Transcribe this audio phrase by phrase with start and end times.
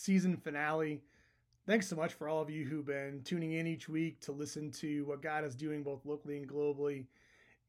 [0.00, 1.02] season finale.
[1.66, 4.70] Thanks so much for all of you who've been tuning in each week to listen
[4.72, 7.04] to what God is doing both locally and globally.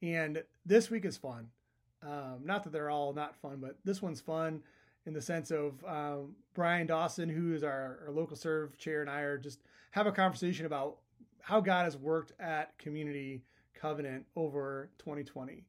[0.01, 1.47] And this week is fun.
[2.01, 4.61] Um, not that they're all not fun, but this one's fun
[5.05, 9.09] in the sense of um, Brian Dawson, who is our, our, local serve chair, and
[9.09, 9.59] I are just
[9.91, 10.97] have a conversation about
[11.41, 13.43] how God has worked at Community
[13.73, 15.63] Covenant over 2020.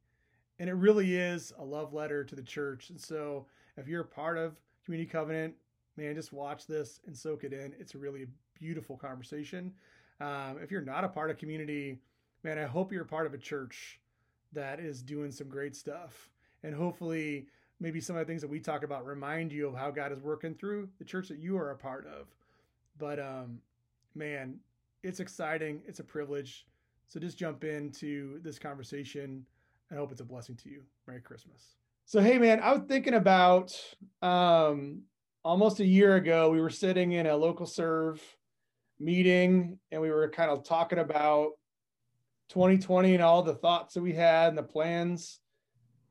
[0.58, 2.90] And it really is a love letter to the church.
[2.90, 5.54] And so if you're part of Community Covenant,
[6.02, 7.72] man, just watch this and soak it in.
[7.78, 8.26] It's a really
[8.58, 9.72] beautiful conversation.
[10.20, 12.00] Um, if you're not a part of community,
[12.42, 14.00] man, I hope you're part of a church
[14.52, 16.30] that is doing some great stuff.
[16.64, 17.46] And hopefully,
[17.80, 20.20] maybe some of the things that we talk about remind you of how God is
[20.20, 22.26] working through the church that you are a part of.
[22.98, 23.60] But um,
[24.14, 24.58] man,
[25.02, 25.82] it's exciting.
[25.86, 26.66] It's a privilege.
[27.08, 29.44] So just jump into this conversation.
[29.90, 30.82] I hope it's a blessing to you.
[31.06, 31.76] Merry Christmas.
[32.04, 33.72] So hey man, I was thinking about
[34.20, 35.02] um,
[35.44, 36.50] almost a year ago.
[36.50, 38.20] We were sitting in a local serve
[38.98, 41.52] meeting, and we were kind of talking about
[42.50, 45.40] 2020 and all the thoughts that we had and the plans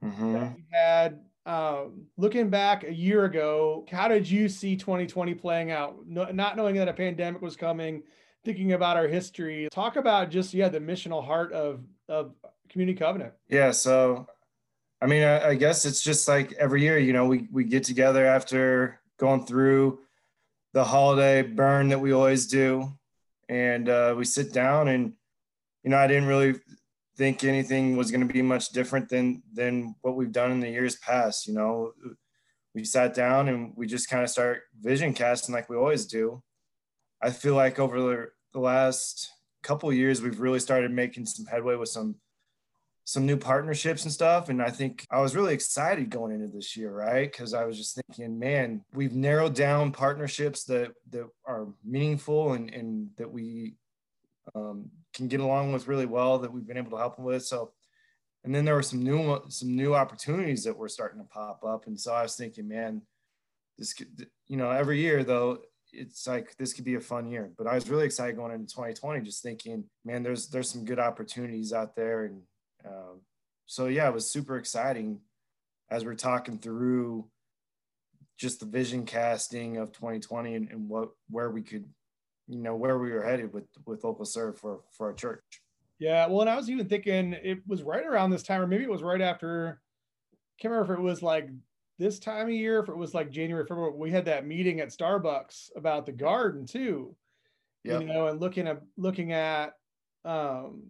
[0.04, 0.34] mm-hmm.
[0.34, 1.20] that we had.
[1.46, 5.96] Um, looking back a year ago, how did you see 2020 playing out?
[6.06, 8.04] No, not knowing that a pandemic was coming,
[8.46, 9.68] thinking about our history.
[9.72, 12.36] Talk about just yeah the missional heart of of
[12.70, 13.34] Community Covenant.
[13.50, 14.28] Yeah, so
[15.02, 17.84] I mean, I, I guess it's just like every year, you know, we we get
[17.84, 20.00] together after going through
[20.74, 22.92] the holiday burn that we always do,
[23.48, 25.14] and uh, we sit down and
[25.84, 26.60] you know, I didn't really
[27.18, 30.70] think anything was going to be much different than than what we've done in the
[30.70, 31.48] years past.
[31.48, 31.94] You know,
[32.74, 36.42] we sat down and we just kind of start vision casting like we always do.
[37.22, 38.00] I feel like over
[38.54, 39.32] the, last
[39.64, 42.16] couple years, we've really started making some headway with some
[43.12, 44.48] some new partnerships and stuff.
[44.48, 47.30] And I think I was really excited going into this year, right?
[47.30, 52.74] Because I was just thinking, man, we've narrowed down partnerships that that are meaningful and
[52.74, 53.74] and that we
[54.56, 57.44] um, can get along with really well that we've been able to help them with.
[57.44, 57.74] So,
[58.46, 61.88] and then there were some new some new opportunities that were starting to pop up,
[61.88, 63.02] and so I was thinking, man,
[63.78, 65.58] this could, you know, every year though,
[65.92, 67.52] it's like this could be a fun year.
[67.58, 71.00] But I was really excited going into 2020, just thinking, man, there's there's some good
[71.00, 72.42] opportunities out there, and
[72.86, 73.22] um,
[73.66, 75.20] so yeah, it was super exciting
[75.90, 77.26] as we're talking through
[78.42, 81.86] just the vision casting of 2020 and, and what where we could
[82.48, 85.62] you know where we were headed with with local serve for for our church
[86.00, 88.84] yeah well and i was even thinking it was right around this time or maybe
[88.84, 89.80] it was right after
[90.34, 91.50] I can't remember if it was like
[92.00, 94.90] this time of year if it was like january february we had that meeting at
[94.90, 97.16] starbucks about the garden too
[97.84, 98.02] yep.
[98.02, 99.74] you know and looking at looking at
[100.26, 100.88] um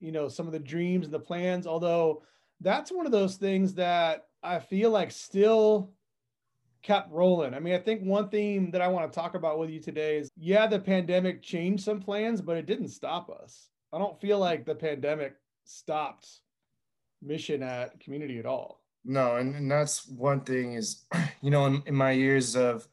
[0.00, 2.22] you know some of the dreams and the plans although
[2.60, 5.90] that's one of those things that i feel like still
[6.84, 7.54] kept rolling.
[7.54, 10.18] I mean, I think one theme that I want to talk about with you today
[10.18, 13.68] is yeah, the pandemic changed some plans, but it didn't stop us.
[13.92, 15.34] I don't feel like the pandemic
[15.64, 16.28] stopped
[17.22, 18.82] mission at community at all.
[19.04, 21.04] No, and, and that's one thing is,
[21.42, 22.86] you know, in, in my years of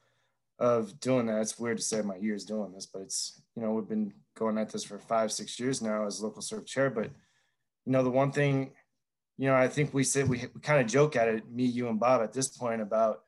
[0.58, 3.72] of doing that, it's weird to say my years doing this, but it's, you know,
[3.72, 6.90] we've been going at this for five, six years now as local serve chair.
[6.90, 7.12] But,
[7.86, 8.72] you know, the one thing,
[9.38, 11.88] you know, I think we said we, we kind of joke at it, me, you,
[11.90, 13.22] and Bob at this point about,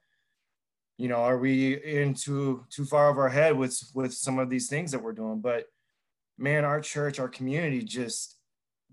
[0.97, 4.67] you know, are we into too far of our head with with some of these
[4.67, 5.39] things that we're doing?
[5.39, 5.65] But
[6.37, 8.37] man, our church, our community just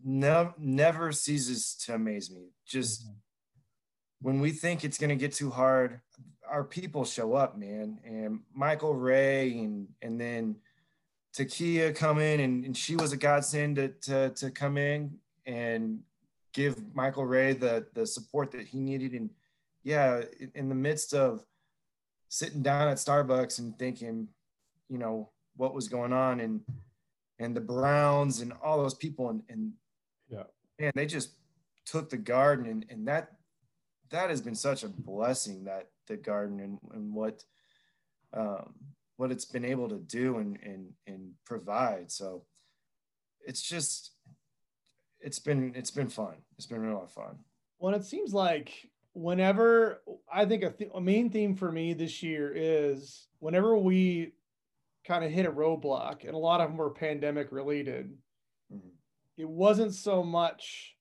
[0.04, 2.48] never never ceases to amaze me.
[2.66, 3.12] Just mm-hmm.
[4.22, 6.00] when we think it's gonna get too hard,
[6.48, 7.98] our people show up, man.
[8.04, 10.56] And Michael Ray and and then
[11.36, 16.00] Takia come in and, and she was a godsend to, to to come in and
[16.52, 19.12] give Michael Ray the the support that he needed.
[19.12, 19.30] And
[19.82, 21.44] yeah, in, in the midst of
[22.28, 24.28] sitting down at Starbucks and thinking,
[24.88, 26.60] you know, what was going on and
[27.38, 29.72] and the Browns and all those people and and
[30.28, 30.44] yeah,
[30.78, 31.30] man, they just
[31.86, 33.32] took the garden and, and that
[34.10, 37.44] that has been such a blessing that the garden and, and what
[38.32, 38.74] um,
[39.20, 42.10] what it's been able to do and and and provide.
[42.10, 42.44] So
[43.46, 44.12] it's just
[45.20, 46.36] it's been it's been fun.
[46.56, 47.38] It's been really fun.
[47.78, 48.72] Well, it seems like
[49.12, 50.00] whenever
[50.32, 54.32] I think a, th- a main theme for me this year is whenever we
[55.06, 58.16] kind of hit a roadblock, and a lot of them were pandemic related,
[58.72, 58.88] mm-hmm.
[59.36, 60.96] it wasn't so much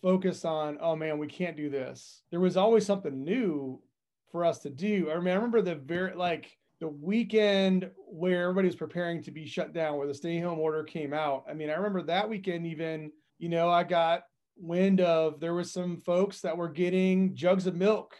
[0.00, 2.22] focus on, oh man, we can't do this.
[2.30, 3.82] There was always something new
[4.30, 5.10] for us to do.
[5.10, 9.46] I mean, I remember the very, like, the weekend where everybody was preparing to be
[9.46, 11.44] shut down, where the stay home order came out.
[11.48, 14.22] I mean, I remember that weekend, even, you know, I got
[14.56, 18.14] wind of there was some folks that were getting jugs of milk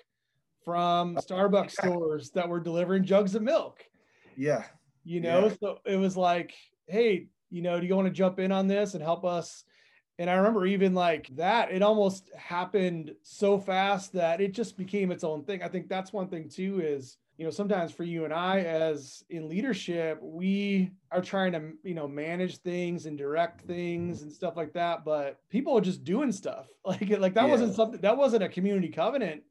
[0.65, 3.85] from oh, Starbucks stores that were delivering jugs of milk.
[4.37, 4.65] Yeah.
[5.05, 5.55] You know, Yeah.
[5.61, 6.55] so it was like,
[6.89, 9.65] hey, you know, do you want to jump in on this and help us?
[10.19, 15.13] And I remember even like that, it almost happened so fast that it just became
[15.13, 15.63] its own thing.
[15.63, 19.25] I think that's one thing too is, you know, sometimes for you and I as
[19.31, 24.57] in leadership, we are trying to, you know, manage things and direct things and stuff
[24.57, 26.69] like that, but people are just doing stuff.
[26.85, 29.43] Like like that wasn't something that wasn't a community covenant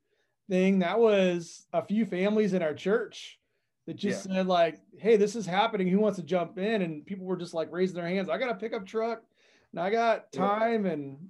[0.50, 0.80] thing.
[0.80, 3.40] That was a few families in our church
[3.86, 5.88] that just said like, "Hey, this is happening.
[5.88, 8.28] Who wants to jump in?" And people were just like raising their hands.
[8.28, 9.22] I got a pickup truck,
[9.72, 10.40] and I got Yeah.
[10.40, 11.30] time, and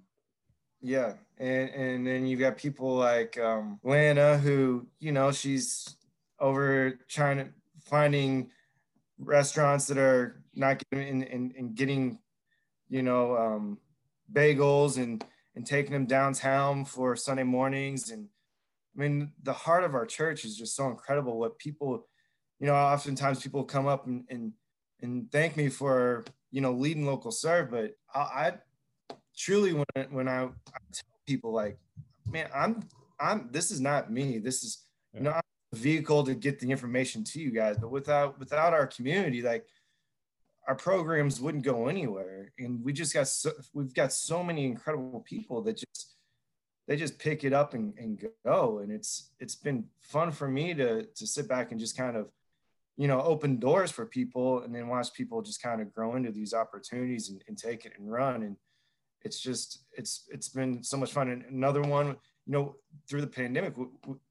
[0.81, 5.96] Yeah, and and then you've got people like um, Lana, who you know she's
[6.39, 7.48] over trying to
[7.86, 8.50] finding
[9.19, 12.19] restaurants that are not getting and, and, and getting,
[12.89, 13.78] you know, um,
[14.31, 15.24] bagels and
[15.56, 18.12] and taking them downtown for Sunday mornings.
[18.12, 18.28] And
[18.95, 21.39] I mean, the heart of our church is just so incredible.
[21.39, 22.07] What people,
[22.60, 24.54] you know, oftentimes people come up and and,
[25.01, 28.54] and thank me for you know leading local serve, but I, I
[29.36, 30.48] truly when when I, I
[30.94, 31.78] tell people like,
[32.30, 32.83] man, I'm
[33.19, 34.38] I'm this is not me.
[34.38, 35.42] This is you know I'm
[35.74, 37.78] vehicle to get the information to you guys.
[37.78, 39.66] But without without our community, like
[40.68, 42.52] our programs wouldn't go anywhere.
[42.60, 46.16] And we just got so we've got so many incredible people that just
[46.88, 48.80] they just pick it up and, and go.
[48.80, 52.30] And it's it's been fun for me to to sit back and just kind of
[52.98, 56.31] you know open doors for people and then watch people just kind of grow into
[56.31, 58.58] these opportunities and, and take it and run and
[59.24, 62.75] it's just it's it's been so much fun and another one you know
[63.08, 63.74] through the pandemic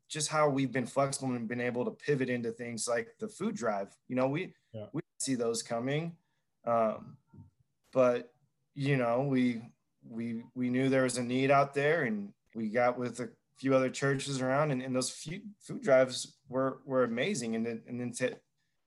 [0.09, 3.55] just how we've been flexible and been able to pivot into things like the food
[3.55, 4.87] drive you know we Yeah.
[4.93, 6.17] we see those coming
[6.67, 7.17] um,
[7.93, 8.33] but
[8.75, 9.63] you know we
[10.09, 13.75] we we knew there was a need out there and we got with a few
[13.75, 18.01] other churches around and, and those few food drives were were amazing and then and
[18.01, 18.37] then to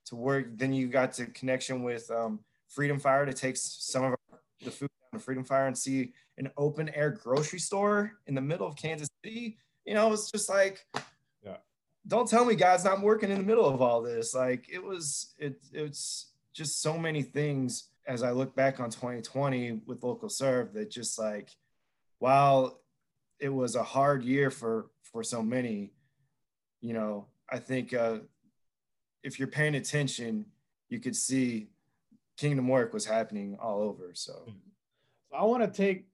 [0.06, 4.10] to work then you got to connection with um, freedom fire to take some of
[4.10, 8.34] our, the food down to freedom fire and see an open air grocery store in
[8.34, 10.86] the middle of kansas city you know it's just like.
[12.06, 14.34] Don't tell me god's not working in the middle of all this.
[14.34, 19.82] Like it was it it's just so many things as i look back on 2020
[19.86, 21.50] with local serve that just like
[22.18, 22.80] while
[23.38, 25.92] it was a hard year for for so many
[26.80, 28.18] you know i think uh
[29.22, 30.44] if you're paying attention
[30.88, 31.68] you could see
[32.36, 34.44] kingdom work was happening all over so.
[35.32, 36.06] I want to take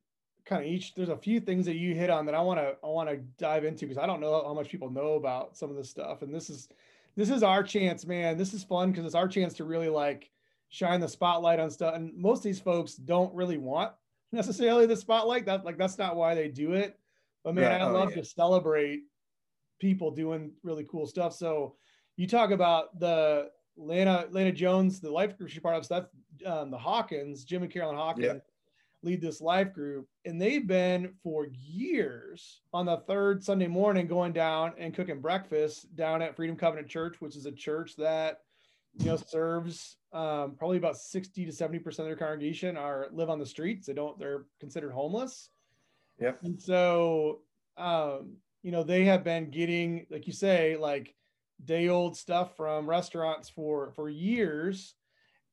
[0.47, 0.95] kind of each.
[0.95, 3.17] There's a few things that you hit on that I want to I want to
[3.39, 6.23] dive into because I don't know how much people know about some of this stuff,
[6.23, 6.69] and this is
[7.17, 8.37] this is our chance, man.
[8.39, 10.31] This is fun because it's our chance to really like
[10.69, 11.95] shine the spotlight on stuff.
[11.95, 13.93] And most of these folks don't really want
[14.33, 15.47] necessarily the spotlight.
[15.47, 16.99] That like that's not why they do it.
[17.45, 17.81] But man, Right.
[17.81, 18.17] I Oh, love yeah.
[18.17, 19.03] to celebrate
[19.79, 21.35] people doing really cool stuff.
[21.35, 21.77] So
[22.17, 25.87] you talk about the Lana Lana Jones, the life group she part of.
[25.87, 28.39] So that's um, the Hawkins, Jim and Carolyn Hawkins Yeah.
[29.07, 34.33] Lead this life group, and they've been for years on the third Sunday morning going
[34.33, 38.41] down and cooking breakfast down at Freedom Covenant Church, which is a church that
[38.99, 43.31] you know serves um, probably about 60 to 70 percent of their congregation are live
[43.31, 43.87] on the streets.
[43.87, 44.19] They don't.
[44.19, 45.51] They're considered homeless.
[46.19, 46.41] Yep.
[46.43, 47.43] And so,
[47.77, 51.15] um, you know, they have been getting, like you say, like
[51.65, 54.95] day old stuff from restaurants for for years.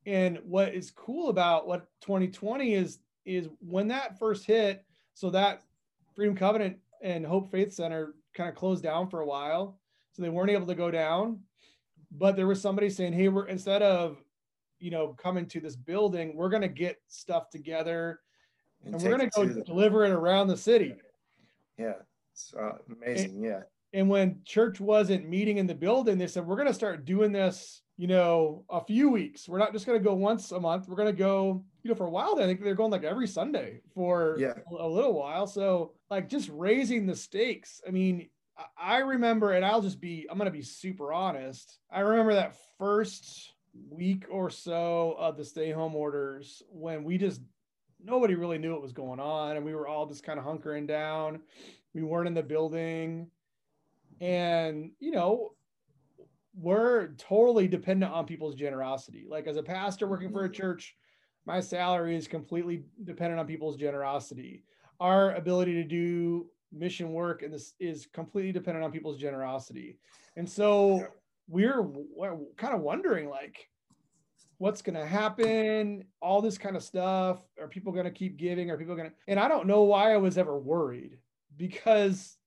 [0.06, 5.62] And what is cool about what 2020 is is when that first hit, so that
[6.16, 9.80] Freedom Covenant and Hope Faith Center kind of closed down for a while,
[10.12, 11.40] so they weren't able to go down.
[12.12, 14.18] But there was somebody saying, "Hey, we're instead of,
[14.80, 18.20] you know, coming to this building, we're going to get stuff together
[18.86, 20.96] and, we're going to go to deliver it around the city."
[21.78, 21.94] yeah
[22.32, 23.62] it's uh, amazing yeah
[23.94, 27.32] And when church wasn't meeting in the building, they said, we're going to start doing
[27.32, 29.48] this, you know, a few weeks.
[29.48, 30.88] We're not just going to go once a month.
[30.88, 32.40] We're going to go, you know, for a while.
[32.40, 34.54] I think they're going like every Sunday for Yeah.
[34.80, 35.46] a little while.
[35.46, 37.82] So, like, just raising the stakes.
[37.88, 41.78] I mean, I- I remember, and I'll just be, I'm going to be super honest.
[41.92, 43.54] I remember that first
[43.90, 47.42] week or so of the stay home orders when we just,
[48.04, 49.56] nobody really knew what was going on.
[49.56, 51.42] And we were all just kind of hunkering down.
[51.94, 53.30] We weren't in the building
[54.24, 55.52] and you know
[56.56, 59.26] we're totally dependent on people's generosity.
[59.28, 60.62] Like as a pastor working for a mm-hmm.
[60.62, 60.96] church
[61.46, 64.64] my salary is completely dependent on people's generosity.
[65.02, 69.98] Our ability to do mission work and this is completely dependent on people's generosity.
[70.38, 71.06] And so
[71.50, 73.68] we're, we're kind of wondering like
[74.58, 76.06] what's going to happen?
[76.22, 77.42] All this kind of stuff.
[77.60, 78.72] Are people going to keep giving?
[78.72, 81.18] Are people going to and i don't know why i was ever worried
[81.58, 82.38] because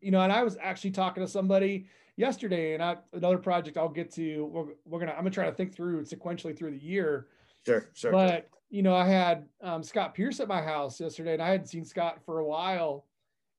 [0.00, 1.86] you know, and I was actually talking to somebody
[2.16, 4.44] yesterday, and I another project I'll get to.
[4.44, 7.28] We're, we're gonna I'm gonna try to think through sequentially through the year.
[7.64, 8.12] Sure, sure.
[8.12, 11.66] But you know, I had um, Scott Pierce at my house yesterday, and I hadn't
[11.66, 13.06] seen Scott for a while.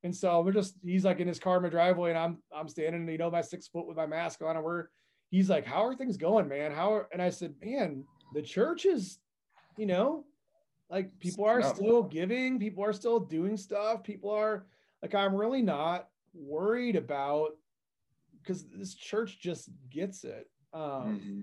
[0.03, 2.67] And so we're just he's like in his car in my driveway, and I'm I'm
[2.67, 4.88] standing, you know, my six foot with my mask on, and we're
[5.29, 6.72] he's like, How are things going, man?
[6.72, 9.19] How are and I said, Man, the church is,
[9.77, 10.25] you know,
[10.89, 14.65] like people are still giving, people are still doing stuff, people are
[15.01, 17.51] like, I'm really not worried about
[18.41, 20.50] because this church just gets it.
[20.74, 21.39] Um, mm-hmm.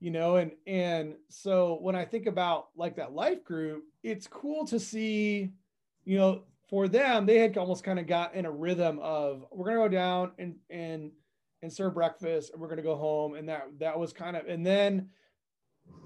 [0.00, 4.66] you know, and and so when I think about like that life group, it's cool
[4.66, 5.50] to see,
[6.04, 9.66] you know, for them, they had almost kind of got in a rhythm of we're
[9.66, 11.10] gonna go down and and
[11.62, 13.34] and serve breakfast and we're gonna go home.
[13.34, 15.08] And that that was kind of and then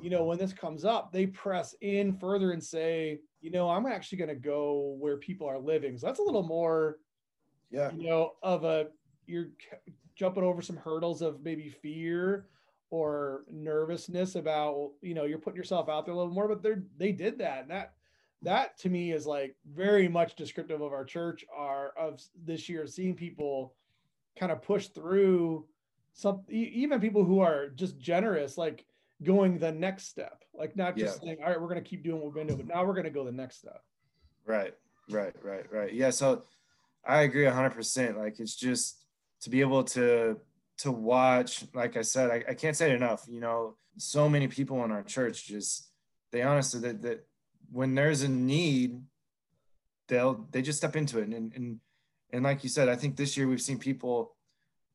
[0.00, 3.86] you know, when this comes up, they press in further and say, you know, I'm
[3.86, 5.96] actually going to go where people are living.
[5.96, 6.98] So that's a little more,
[7.72, 8.88] yeah, you know, of a
[9.26, 9.48] you're
[10.14, 12.46] jumping over some hurdles of maybe fear
[12.90, 16.46] or nervousness about, you know, you're putting yourself out there a little more.
[16.48, 17.94] But they they did that, and that
[18.42, 22.86] that to me is like very much descriptive of our church, are of this year,
[22.86, 23.74] seeing people
[24.38, 25.66] kind of push through
[26.12, 28.84] some even people who are just generous, like
[29.22, 31.24] going the next step, like not just yeah.
[31.24, 32.94] saying, all right, we're going to keep doing what we've been doing, but now we're
[32.94, 33.82] going to go the next step.
[34.44, 34.74] Right,
[35.10, 35.94] right, right, right.
[35.94, 36.10] Yeah.
[36.10, 36.42] So
[37.06, 38.18] I agree hundred percent.
[38.18, 38.98] Like it's just
[39.42, 40.38] to be able to,
[40.78, 44.48] to watch, like I said, I, I can't say it enough, you know, so many
[44.48, 45.88] people in our church just,
[46.30, 47.26] they honestly, that, that
[47.70, 49.00] when there's a need,
[50.08, 51.28] they'll, they just step into it.
[51.28, 51.80] And, and,
[52.32, 54.34] and like you said, I think this year we've seen people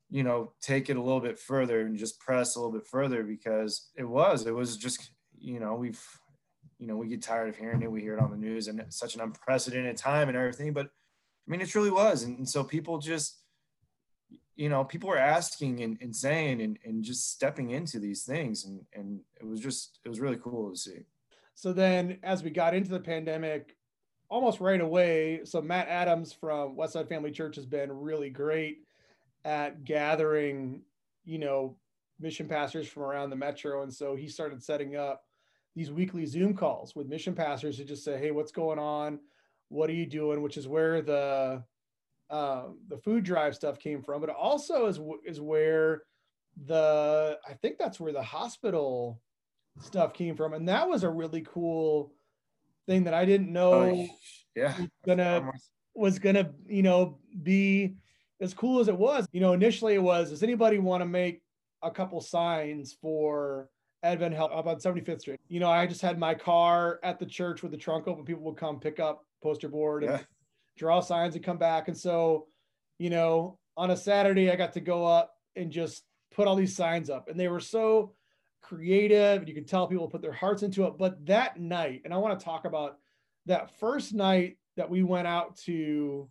[0.10, 3.24] you know, take it a little bit further and just press a little bit further
[3.24, 6.02] because it was, it was just, you know, we've,
[6.80, 7.92] you know, we get tired of hearing it.
[7.92, 10.72] We hear it on the news and it's such an unprecedented time and everything.
[10.74, 10.88] But
[11.48, 12.24] I mean, it truly was.
[12.24, 13.40] And, and so people just,
[14.56, 18.66] you know, people were asking and, and saying and, and just stepping into these things.
[18.66, 21.06] And, and it was just, it was really cool to see.
[21.56, 23.76] So then as we got into the pandemic,
[24.30, 28.80] almost right away, so Matt Adams from Westside Family Church has been really great
[29.46, 30.82] at gathering,
[31.24, 31.78] you know,
[32.20, 33.84] mission pastors from around the metro.
[33.84, 35.24] And so he started setting up
[35.76, 39.20] these weekly Zoom calls with mission pastors to just say, hey, what's going on?
[39.70, 40.42] What are you doing?
[40.42, 41.64] Which is where the
[42.30, 46.04] uh, the food drive stuff came from, but also is is where
[46.66, 49.22] the I think that's where the hospital
[49.82, 52.14] stuff came from, and that was a really cool
[52.88, 53.74] thing that I didn't know.
[53.74, 54.08] Oh,
[54.56, 55.52] yeah, was gonna
[55.94, 57.96] was gonna you know be
[58.40, 61.42] as cool as it was, you know, initially it was, does anybody want to make
[61.82, 63.70] a couple signs for
[64.06, 65.40] AdventHealth up on 75th Street?
[65.48, 68.26] You know, I just had my car at the church with the trunk open.
[68.26, 70.24] People would come pick up poster board and yeah.
[70.78, 71.88] draw signs and come back.
[71.88, 72.48] And so,
[73.00, 76.04] you know, on a Saturday, I got to go up and just
[76.36, 77.30] put all these signs up.
[77.30, 78.14] And they were so
[78.62, 79.40] creative.
[79.40, 80.98] And you could tell people put their hearts into it.
[80.98, 82.98] But that night, and I want to talk about
[83.46, 86.30] that first night that we went out to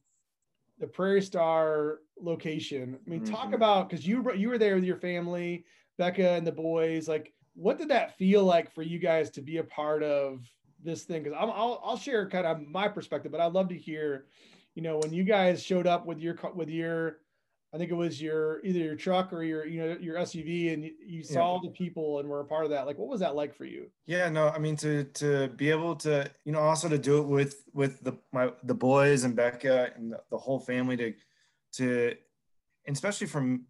[0.79, 2.99] the Prairie Star location.
[3.07, 3.33] I mean, mm-hmm.
[3.33, 5.65] talk about because you you were there with your family,
[5.97, 7.09] Becca and the boys.
[7.09, 10.45] Like, what did that feel like for you guys to be a part of
[10.87, 11.23] this thing?
[11.23, 14.27] Because I'll I'll share kind of my perspective, but I'd love to hear,
[14.75, 17.19] you know, when you guys showed up with your with your
[17.77, 20.85] I think it was your either your truck or your you know your SUV, and
[20.85, 21.69] you, you saw yeah.
[21.69, 22.87] the people and were a part of that.
[22.87, 23.91] Like, what was that like for you?
[24.07, 27.27] Yeah, no, I mean to to be able to you know also to do it
[27.27, 31.15] with with the my the boys and Becca and the, the whole family to
[31.75, 32.15] to
[32.89, 33.67] especially from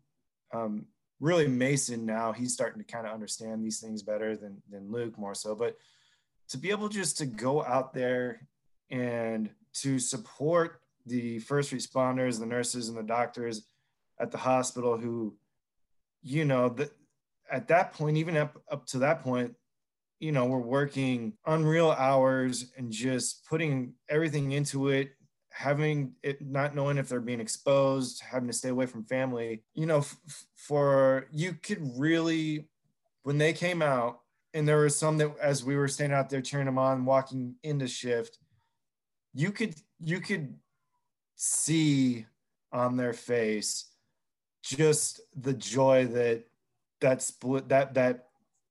[0.54, 0.84] um,
[1.18, 5.18] really Mason now he's starting to kind of understand these things better than than Luke
[5.18, 5.76] more so, but
[6.48, 8.46] to be able just to go out there
[8.90, 13.66] and to support the first responders, the nurses, and the doctors
[14.18, 15.36] at the hospital who,
[16.22, 16.90] you know, that
[17.50, 19.54] at that point, even up, up to that point,
[20.18, 25.10] you know, we're working unreal hours and just putting everything into it,
[25.50, 29.86] having it, not knowing if they're being exposed, having to stay away from family, you
[29.86, 30.16] know, f-
[30.54, 32.66] for you could really,
[33.22, 34.20] when they came out,
[34.56, 37.56] and there were some that as we were standing out there cheering them on, walking
[37.62, 38.38] into shift,
[39.34, 40.54] you could, you could
[41.34, 42.24] see
[42.72, 43.90] on their face
[44.62, 46.42] just the joy that
[47.00, 48.28] that split that that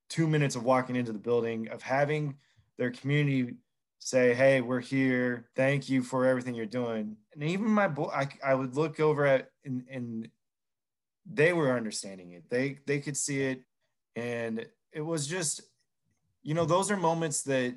[0.09, 2.35] two minutes of walking into the building of having
[2.77, 3.53] their community
[3.99, 5.45] say hey we're here.
[5.55, 7.15] Thank you for everything you're doing.
[7.33, 10.27] And even my boy I, I would look over at and, and
[11.31, 12.49] they were understanding it.
[12.49, 13.61] They they could see it.
[14.15, 15.61] And it was just
[16.45, 17.73] you know those are moments that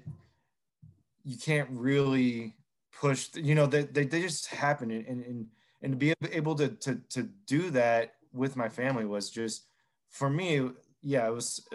[1.24, 2.54] you can't really
[3.00, 4.90] push you know they, they, they just happen.
[4.90, 5.46] And, and
[5.82, 9.64] and to be able to to to do that with my family was just
[10.10, 10.70] for me
[11.02, 11.66] yeah it was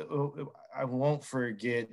[0.78, 1.90] i won't forget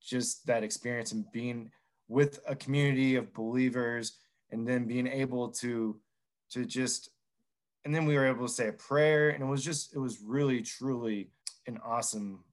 [0.00, 1.70] just that experience and being
[2.08, 4.18] with a community of believers
[4.50, 5.96] and then being able to
[6.50, 7.10] to just
[7.84, 10.20] and then we were able to say a prayer and it was just it was
[10.22, 11.30] really truly
[11.66, 12.44] an awesome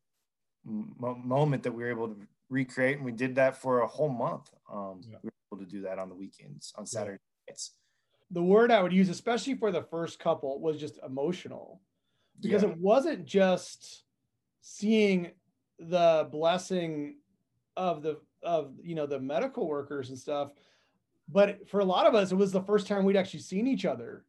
[0.66, 2.16] mo- moment that we were able to
[2.50, 5.18] recreate and we did that for a whole month um, yeah.
[5.24, 7.52] we were able to do that on the weekends on saturday yeah.
[7.52, 7.72] nights
[8.32, 11.82] the word i would use especially for the first couple was just emotional
[12.42, 12.70] because yeah.
[12.70, 14.04] it wasn't just
[14.62, 15.32] seeing
[15.80, 17.16] the blessing
[17.78, 20.52] of the of you know the medical workers and stuff
[21.28, 23.86] but for a lot of us it was the first time we'd actually seen each
[23.86, 24.24] other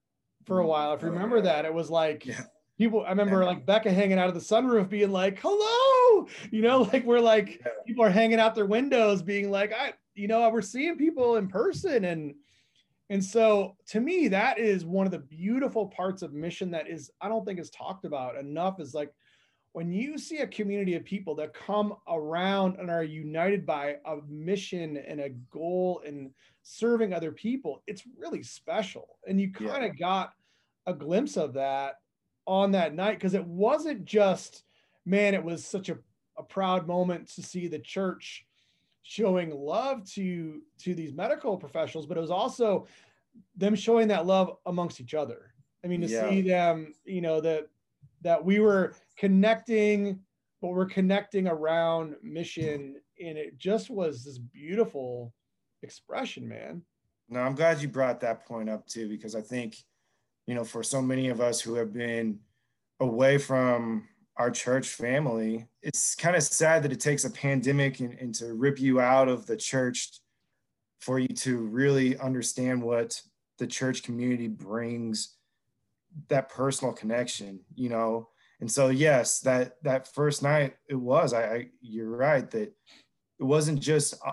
[0.45, 0.69] for a mm.
[0.69, 2.41] while if you oh, remember that it was like yeah.
[2.79, 3.49] people i remember yeah.
[3.49, 5.96] like becca hanging out of the sunroof being like hello
[6.51, 10.29] you know like we're like people are hanging out their windows being like i you
[10.29, 12.35] know we're seeing people in person and
[13.09, 17.11] and so to me that is one of the beautiful parts of mission that is
[17.21, 19.13] i don't think is talked about enough is like
[19.77, 24.17] when you see a community of people that come around and are united by a
[24.27, 26.31] mission and a goal and
[26.63, 29.19] serving other people, it's really special.
[29.29, 30.01] And you kind of yeah.
[30.01, 30.33] got
[30.87, 31.97] a glimpse of that
[32.47, 34.63] on that night because it wasn't just,
[35.05, 35.99] man, it was such a,
[36.39, 38.47] a proud moment to see the church
[39.03, 42.87] showing love to to these medical professionals, but it was also
[43.57, 45.55] them showing that love amongst each other.
[45.85, 46.29] I mean, to yeah.
[46.29, 47.69] see them, you know, that
[48.23, 50.21] that we were connecting,
[50.61, 52.97] but we're connecting around mission.
[53.25, 55.33] And it just was this beautiful
[55.83, 56.83] expression, man.
[57.29, 59.77] No, I'm glad you brought that point up too, because I think,
[60.47, 62.41] you know, for so many of us who have been
[63.01, 68.19] away from our church family, it's kind of sad that it takes a pandemic and,
[68.19, 70.11] and to rip you out of the church
[71.01, 73.21] for you to really understand what
[73.59, 75.37] the church community brings
[76.29, 78.29] that personal connection, you know.
[78.61, 81.33] And so yes, that that first night it was.
[81.33, 82.73] I, I you're right that
[83.39, 84.33] it wasn't just uh,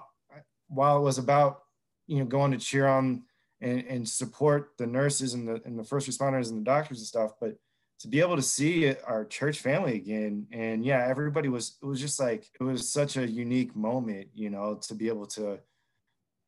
[0.68, 1.60] while it was about
[2.08, 3.24] you know going to cheer on
[3.62, 7.08] and, and support the nurses and the and the first responders and the doctors and
[7.08, 7.56] stuff, but
[8.04, 10.46] to be able to see our church family again.
[10.52, 14.50] And yeah everybody was it was just like it was such a unique moment you
[14.50, 15.60] know to be able to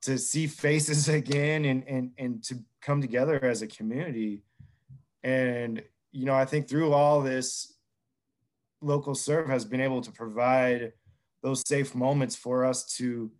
[0.03, 4.43] to see faces again and and and to come together as a community.
[5.23, 7.73] And, you know, I think through all this,
[8.81, 10.93] local serve has been able to provide
[11.41, 13.31] those safe moments for us to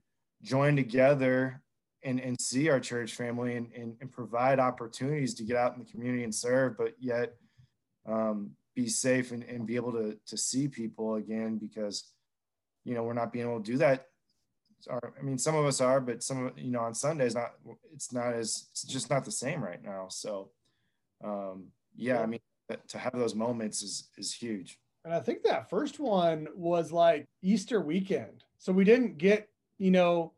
[0.41, 1.62] join together
[2.04, 5.80] and, and see our church family and, and, and provide opportunities to get out in
[5.80, 7.36] the community and serve, but yet
[8.05, 12.11] um, be safe and, and be able to, to see people again because,
[12.83, 14.07] you know, we're not being able to do that.
[14.89, 17.53] I mean, some of us are, but some, you know, on Sundays, not,
[17.93, 20.07] it's not as, it's just not the same right now.
[20.09, 20.51] So,
[21.23, 22.39] um, yeah, I mean,
[22.87, 24.79] to have those moments is is huge.
[25.03, 28.43] And I think that first one was like Easter weekend.
[28.57, 30.33] So we didn't get, you know,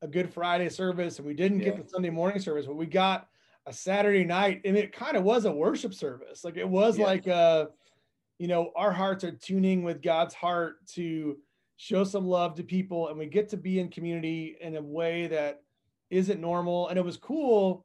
[0.00, 1.66] a Good Friday service and we didn't yeah.
[1.66, 3.28] get the Sunday morning service, but we got
[3.66, 6.44] a Saturday night and it kind of was a worship service.
[6.44, 7.04] Like it was yeah.
[7.04, 7.66] like uh
[8.38, 11.36] you know, our hearts are tuning with God's heart to
[11.76, 15.26] show some love to people and we get to be in community in a way
[15.26, 15.62] that
[16.10, 17.84] isn't normal and it was cool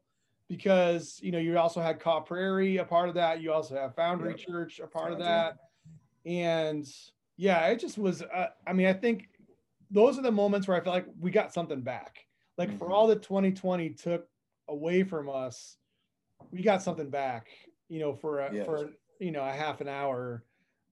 [0.49, 3.41] because you know you also had Kaw Prairie a part of that.
[3.41, 4.35] You also have Foundry.
[4.35, 5.13] Church a part Foundry.
[5.13, 5.57] of that,
[6.25, 6.85] and
[7.37, 8.21] yeah, it just was.
[8.21, 9.29] Uh, I mean, I think
[9.89, 12.25] those are the moments where I feel like we got something back.
[12.57, 12.77] Like mm-hmm.
[12.77, 14.27] for all that 2020 took
[14.67, 15.77] away from us,
[16.51, 17.47] we got something back.
[17.89, 18.65] You know, for a, yes.
[18.65, 20.43] for you know a half an hour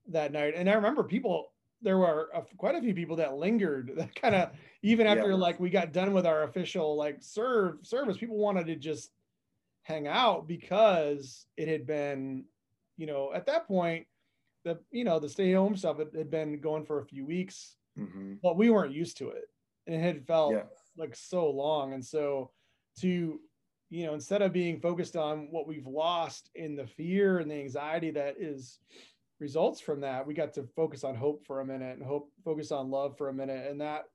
[0.10, 1.48] that night, and I remember people.
[1.84, 3.94] There were a, quite a few people that lingered.
[3.98, 4.52] That kind of
[4.84, 5.36] even after yeah.
[5.36, 9.10] like we got done with our official like serve service, people wanted to just
[9.84, 12.46] hang out because it had been,
[12.98, 14.06] you know, at that point,
[14.64, 17.78] the you know the stay home stuff had, had been going for a few weeks,
[17.98, 18.34] mm-hmm.
[18.44, 19.46] but we weren't used to it,
[19.88, 20.64] and it had felt yeah.
[20.98, 22.52] like so long, and so
[23.00, 23.40] to
[23.92, 27.56] you know instead of being focused on what we've lost in the fear and the
[27.56, 28.80] anxiety that is
[29.40, 32.72] results from that we got to focus on hope for a minute and hope focus
[32.72, 34.06] on love for a minute and that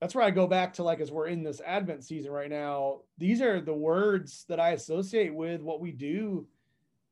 [0.00, 3.00] that's where I go back to like as we're in this Advent season right now.
[3.16, 6.46] These are the words that I associate with what we do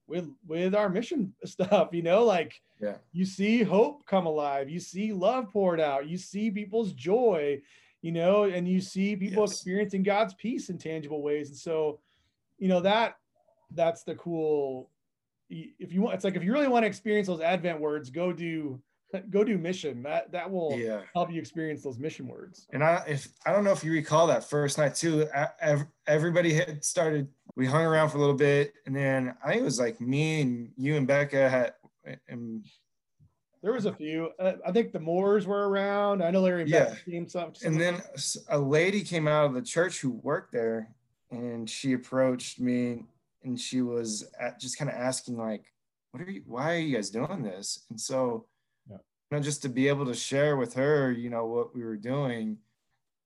[0.07, 1.91] with with our mission stuff.
[1.93, 2.97] You know, like yeah.
[3.13, 7.63] you see hope come alive, you see love poured out, you see people's joy,
[8.03, 9.53] you know, and you see people yes.
[9.53, 11.49] experiencing God's peace in tangible ways.
[11.49, 12.01] And so,
[12.59, 13.17] you know that
[13.75, 14.91] that's the cool.
[15.49, 18.33] If you want, it's like if you really want to experience those Advent words, go
[18.33, 18.81] do
[19.31, 20.03] go do mission.
[20.03, 21.03] That that will Yeah.
[21.15, 22.67] help you experience those mission words.
[22.73, 25.29] And I, if I don't know if you recall that first night too,
[26.07, 27.29] everybody had started.
[27.55, 30.41] We hung around for a little bit, and then I think it was like me
[30.41, 31.75] and you and Becca had,
[32.29, 32.65] and
[33.63, 34.31] There was a few.
[34.41, 36.23] Uh, I think the Moors were around.
[36.23, 36.91] I know Larry and Yeah.
[36.91, 37.53] Beck came some.
[37.65, 38.03] and then
[38.49, 40.93] a lady came out of the church who worked there,
[41.31, 43.05] and she approached me,
[43.45, 45.73] and she was just kind of asking like,
[46.11, 46.43] "What are you?
[46.45, 48.47] Why are you guys doing this?" And so,
[48.91, 48.97] Yeah.
[49.31, 51.97] you know, just to be able to share with her, you know, what we were
[51.97, 52.59] doing,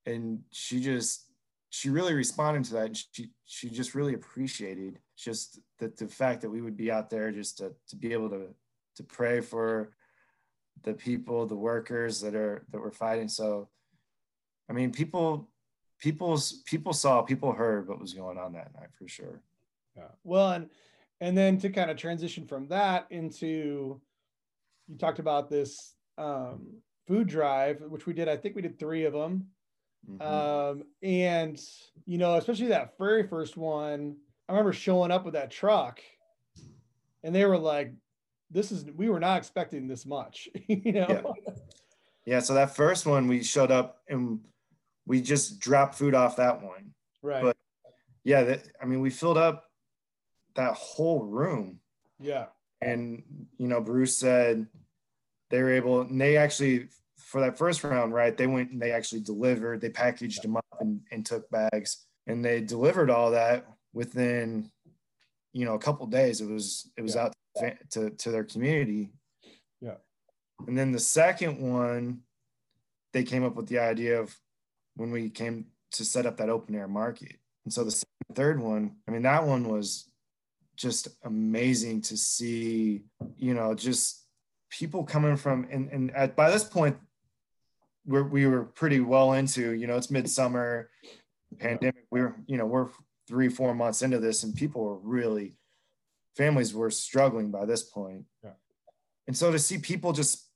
[0.04, 1.22] and she just
[1.70, 2.86] she really responded to that.
[2.86, 7.08] And she she just really appreciated just that the fact that we would be out
[7.08, 8.54] there just to to be able to
[8.96, 9.95] to pray for
[10.82, 13.28] the people, the workers that are that were fighting.
[13.28, 13.68] So,
[14.68, 15.48] I mean, people
[15.98, 19.42] people's people saw, people heard what was going on that night for sure.
[19.96, 20.08] Yeah.
[20.24, 20.70] Well, and
[21.20, 24.00] and then to kind of transition from that into
[24.88, 26.66] you talked about this um,
[27.06, 28.28] food drive, which we did.
[28.28, 29.48] I think we did three of them.
[30.08, 30.22] Mhm.
[30.22, 31.60] Um, and
[32.04, 34.16] you know, especially that very first one,
[34.48, 36.00] I remember showing up with that truck,
[37.24, 37.92] and they were like,
[38.50, 41.34] "This is we were not expecting this much," you know.
[41.46, 41.52] Yeah.
[42.24, 42.40] yeah.
[42.40, 44.40] So that first one, we showed up and
[45.06, 46.92] we just dropped food off that one.
[47.22, 47.42] Right.
[47.42, 47.56] But-
[48.24, 48.42] Yeah.
[48.44, 49.64] That, I mean, we filled up
[50.54, 51.80] that whole room.
[52.18, 52.46] yeah.
[52.82, 53.22] and
[53.58, 54.66] you know bruce said
[55.50, 58.90] they were able and they actually for that first round right they went and they
[58.92, 63.66] actually delivered they packaged them up and, and took bags and they delivered all that
[63.94, 64.70] within
[65.54, 67.22] you know a couple days it was it was Yeah.
[67.24, 67.32] out
[67.90, 69.10] to, to their community
[69.80, 69.96] Yeah.
[70.66, 72.20] and then the second one
[73.12, 74.36] they came up with the idea of
[74.96, 78.96] when we came to set up that open air market and so the third one
[79.08, 80.10] i mean that one was
[80.76, 83.02] just amazing to see,
[83.36, 84.24] you know, just
[84.70, 86.96] people coming from and, and at by this point
[88.04, 90.90] we're, we were pretty well into, you know, it's midsummer
[91.58, 92.04] pandemic.
[92.10, 92.88] We're, you know, we're
[93.26, 95.54] three, four months into this and people were really
[96.36, 98.24] families were struggling by this point.
[98.44, 98.50] Yeah.
[99.26, 100.46] And so to see people just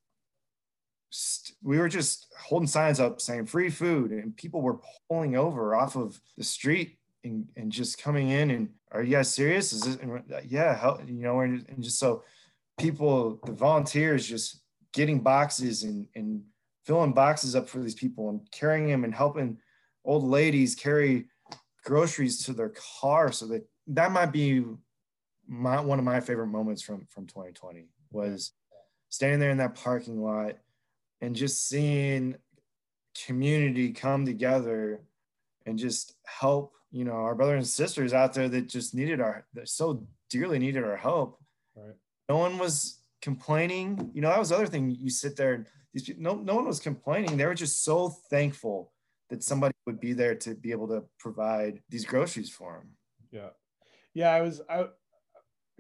[1.11, 5.75] st- we were just holding signs up saying free food and people were pulling over
[5.75, 9.83] off of the street and, and just coming in and are you guys serious is
[9.83, 12.23] this and yeah how, you know and, and just so
[12.79, 14.63] people the volunteers just
[14.93, 16.43] getting boxes and and
[16.87, 19.59] filling boxes up for these people and carrying them and helping
[20.05, 21.27] old ladies carry
[21.85, 24.65] groceries to their car so that that might be
[25.51, 28.53] my one of my favorite moments from from 2020 was
[29.09, 30.57] standing there in that parking lot
[31.21, 32.37] and just seeing
[33.27, 35.01] community come together
[35.67, 39.45] and just help you know our brothers and sisters out there that just needed our
[39.53, 41.39] that so dearly needed our help.
[41.77, 41.97] Right.
[42.29, 44.13] no one was complaining.
[44.15, 44.89] You know that was the other thing.
[44.89, 47.37] You sit there and these people no, no one was complaining.
[47.37, 48.93] They were just so thankful
[49.31, 52.91] that somebody would be there to be able to provide these groceries for them
[53.33, 53.51] Yeah.
[54.15, 54.87] Yeah, I was I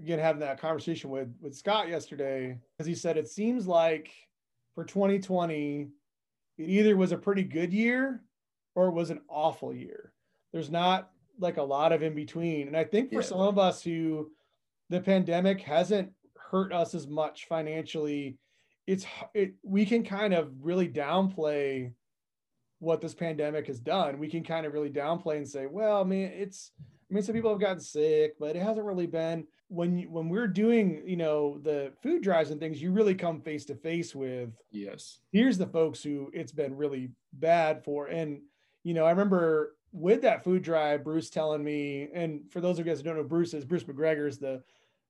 [0.00, 4.10] again having that conversation with with Scott yesterday because he said it seems like
[4.74, 5.88] for 2020
[6.58, 8.22] it either was a pretty good year
[8.74, 10.12] or it was an awful year.
[10.52, 12.66] There's not like a lot of in between.
[12.68, 13.20] And I think for Yeah.
[13.22, 14.30] some of us who
[14.90, 18.38] the pandemic hasn't hurt us as much financially,
[18.86, 21.92] it's it we can kind of really downplay
[22.78, 24.18] what this pandemic has done.
[24.18, 26.72] We can kind of really downplay and say, well, man, it's
[27.10, 30.28] I mean, some people have gotten sick, but it hasn't really been when you, when
[30.28, 32.80] we're doing, you know, the food drives and things.
[32.80, 37.10] You really come face to face with yes here's the folks who it's been really
[37.32, 38.06] bad for.
[38.06, 38.40] And
[38.84, 42.86] you know, I remember with that food drive, Bruce telling me, and for those of
[42.86, 44.62] you guys who don't know, Bruce is Bruce McGregor is the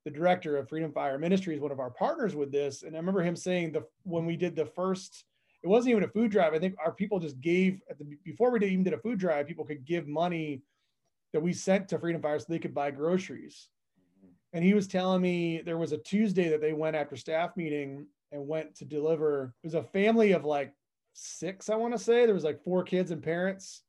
[0.04, 2.82] the director of Freedom Fire Ministries, one of our partners with this.
[2.82, 5.24] And I remember him saying the when we did the first,
[5.62, 6.54] it wasn't even a food drive.
[6.54, 9.18] I think our people just gave at the before we did, even did a food
[9.18, 10.62] drive, people could give money
[11.32, 13.68] that we sent to Freedom Fire so they could buy groceries.
[14.52, 18.06] And he was telling me there was a Tuesday that they went after staff meeting
[18.32, 19.54] and went to deliver.
[19.62, 20.74] It was a family of like
[21.12, 22.26] six, I want to say.
[22.26, 23.82] There was like four kids and parents.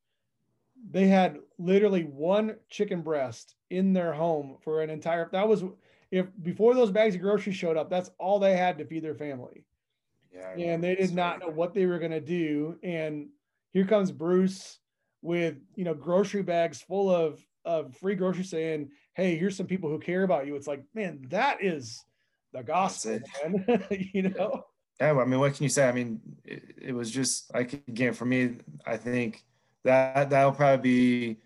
[0.90, 5.30] They had literally one chicken breast in their home for an entire.
[5.32, 5.64] That was
[6.12, 7.90] if before those bags of groceries showed up.
[7.90, 9.66] That's all they had to feed their family,
[10.34, 12.78] yeah and they did not know what they were going to do.
[12.84, 13.30] And
[13.72, 14.80] here comes Bruce
[15.22, 19.90] with you know grocery bags full of of free groceries, saying, "Hey, here's some people
[19.90, 22.04] who care about you." It's like, man, that is
[22.54, 23.86] the gospel, man.
[24.14, 24.66] you know.
[25.00, 25.88] Yeah, well, I mean, what can you say?
[25.88, 28.58] I mean, it, it was just like again for me.
[28.86, 29.44] I think
[29.84, 31.38] that that'll probably be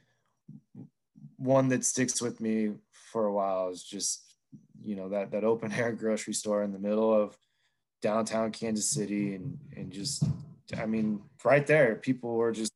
[1.38, 2.71] one that sticks with me
[3.11, 3.69] for a while.
[3.69, 4.25] Is just
[4.81, 7.38] you know that that open air grocery store in the middle of
[8.01, 10.23] downtown Kansas City and and just
[10.77, 12.71] I mean right there people were just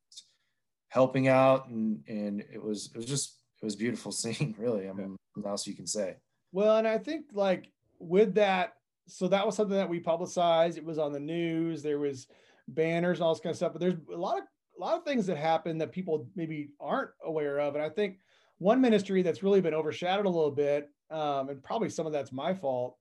[0.90, 4.90] helping out and and it was it was just it was beautiful scene really.
[4.90, 6.18] I mean what else you can say?
[6.52, 8.74] Well and I think like with that
[9.08, 10.78] so that was something that we publicized.
[10.78, 11.82] It was on the news.
[11.82, 12.28] There was
[12.68, 13.74] banners and all this kind of stuff.
[13.74, 14.44] But there's a lot of
[14.78, 17.76] a lot of things that happen that people maybe aren't aware of.
[17.76, 18.20] And I think
[18.60, 22.32] one ministry that's really been overshadowed a little bit um, and probably some of that's
[22.32, 22.98] my fault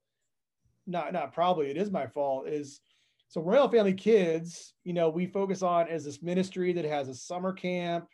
[0.87, 2.81] not not probably it is my fault is
[3.29, 7.15] so royal family kids you know we focus on as this ministry that has a
[7.15, 8.07] summer camp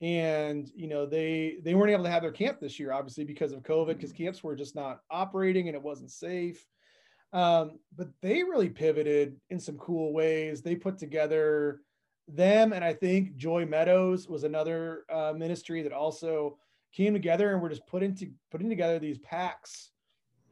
[0.00, 3.52] and you know they they weren't able to have their camp this year obviously because
[3.52, 6.64] of covid because camps were just not operating and it wasn't safe
[7.32, 11.80] um, but they really pivoted in some cool ways they put together
[12.28, 16.56] them and i think joy meadows was another uh, ministry that also
[16.92, 19.90] came together and we're just putting to putting together these packs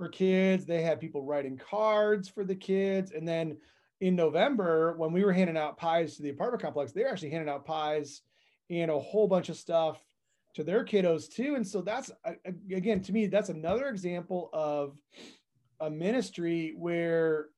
[0.03, 0.67] for kids.
[0.67, 3.13] They had people writing cards for the kids.
[3.13, 3.57] And then
[4.03, 7.31] in November, when we were handing out pies to the apartment complex, they were actually
[7.31, 8.23] handing out pies
[8.69, 10.03] and a whole bunch of stuff
[10.55, 11.55] to their kiddos too.
[11.55, 12.11] And so that's,
[12.75, 14.99] again, to me, that's another example of
[15.79, 17.51] a ministry where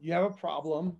[0.00, 0.96] you have a problem.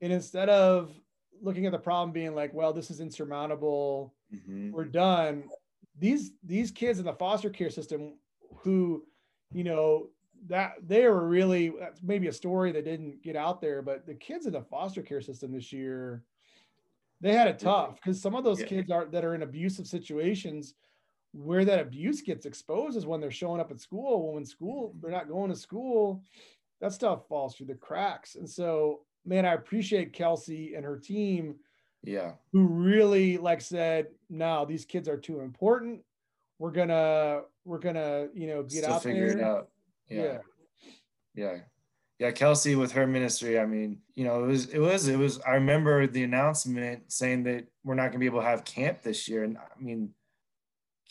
[0.00, 0.94] And instead of
[1.40, 4.70] looking at the problem being like, well, this is insurmountable, mm-hmm.
[4.70, 5.48] we're done.
[5.98, 8.14] These these kids in the foster care system
[8.58, 9.02] who
[9.52, 10.08] you know,
[10.48, 14.14] that they were really that's maybe a story that didn't get out there, but the
[14.14, 16.24] kids in the foster care system this year,
[17.20, 18.66] they had it tough because some of those yeah.
[18.66, 20.74] kids are that are in abusive situations
[21.32, 24.34] where that abuse gets exposed is when they're showing up at school.
[24.34, 24.98] When school mm-hmm.
[25.00, 26.22] they're not going to school,
[26.80, 28.34] that stuff falls through the cracks.
[28.34, 31.56] And so, man, I appreciate Kelsey and her team.
[32.04, 32.32] Yeah.
[32.52, 36.00] Who really like said, no, these kids are too important
[36.62, 39.44] we're gonna we're gonna you know get Still out there.
[39.44, 39.68] out.
[40.14, 40.38] Yeah.
[41.34, 41.56] yeah.
[42.18, 42.30] yeah.
[42.30, 43.58] Kelsey with her ministry.
[43.58, 45.40] I mean, you know, it was it was it was.
[45.40, 49.28] I remember the announcement saying that we're not gonna be able to have camp this
[49.28, 50.10] year, and I mean,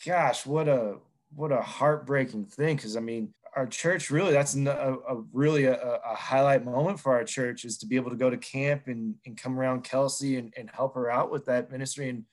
[0.04, 0.96] gosh, what a
[1.34, 2.76] what a heartbreaking thing.
[2.76, 7.12] Because I mean, our church really that's a, a really a, a, highlight moment for
[7.12, 10.36] our church is to be able to go to camp and, and come around Kelsey
[10.38, 12.24] and, and help her out with that ministry and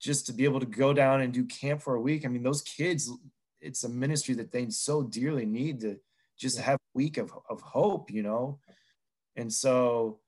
[0.00, 2.24] just to be able to go down and do camp for a week.
[2.24, 3.10] I mean, those kids,
[3.60, 5.98] it's a ministry that they so dearly need to
[6.38, 8.58] just have a week of, of hope, you know?
[9.36, 10.20] And so,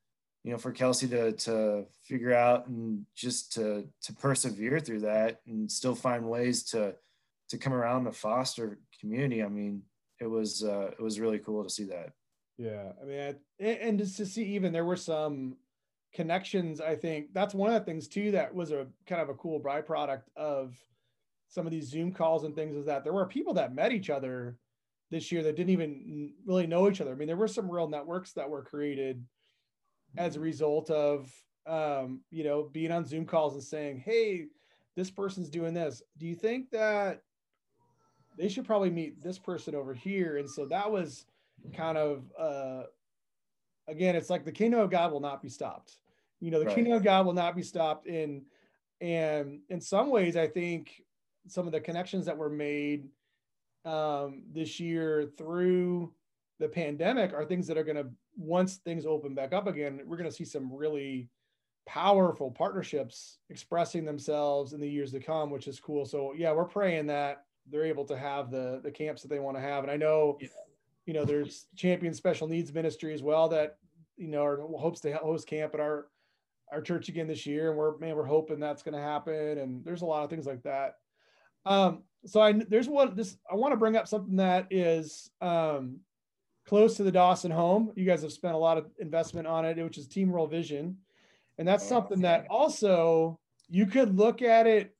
[0.44, 5.40] you know, for Kelsey to, to figure out and just to, to persevere through that
[5.46, 6.94] and still find ways to,
[7.50, 9.42] to come around the foster community.
[9.42, 9.82] I mean,
[10.20, 12.12] it was, uh, it was really cool to see that.
[12.58, 12.92] Yeah.
[13.00, 15.56] I mean, and just to see even there were some
[16.12, 19.34] connections i think that's one of the things too that was a kind of a
[19.34, 20.76] cool byproduct of
[21.48, 24.10] some of these zoom calls and things is that there were people that met each
[24.10, 24.56] other
[25.10, 27.88] this year that didn't even really know each other i mean there were some real
[27.88, 29.24] networks that were created
[30.16, 31.30] as a result of
[31.66, 34.46] um, you know being on zoom calls and saying hey
[34.96, 37.22] this person's doing this do you think that
[38.38, 41.26] they should probably meet this person over here and so that was
[41.74, 42.82] kind of uh,
[43.90, 45.96] again, it's like the kingdom of God will not be stopped.
[46.40, 46.74] You know, the right.
[46.74, 48.42] kingdom of God will not be stopped in
[49.02, 51.02] and in some ways, I think
[51.48, 53.08] some of the connections that were made
[53.84, 56.12] um, this year through
[56.58, 60.16] the pandemic are things that are going to once things open back up again, we're
[60.16, 61.28] going to see some really
[61.86, 66.04] powerful partnerships expressing themselves in the years to come, which is cool.
[66.04, 69.56] So yeah, we're praying that they're able to have the the camps that they want
[69.56, 69.82] to have.
[69.82, 70.48] And I know yeah
[71.10, 73.78] you know, there's champion special needs ministry as well that,
[74.16, 76.06] you know, are, hopes to host camp at our,
[76.70, 77.70] our church again this year.
[77.70, 79.58] And we're, man, we're hoping that's going to happen.
[79.58, 80.98] And there's a lot of things like that.
[81.66, 86.00] Um, so I, there's one, this, I want to bring up something that is, um,
[86.66, 87.92] close to the Dawson home.
[87.96, 90.98] You guys have spent a lot of investment on it, which is Team World Vision.
[91.58, 94.94] And that's oh, something that also you could look at it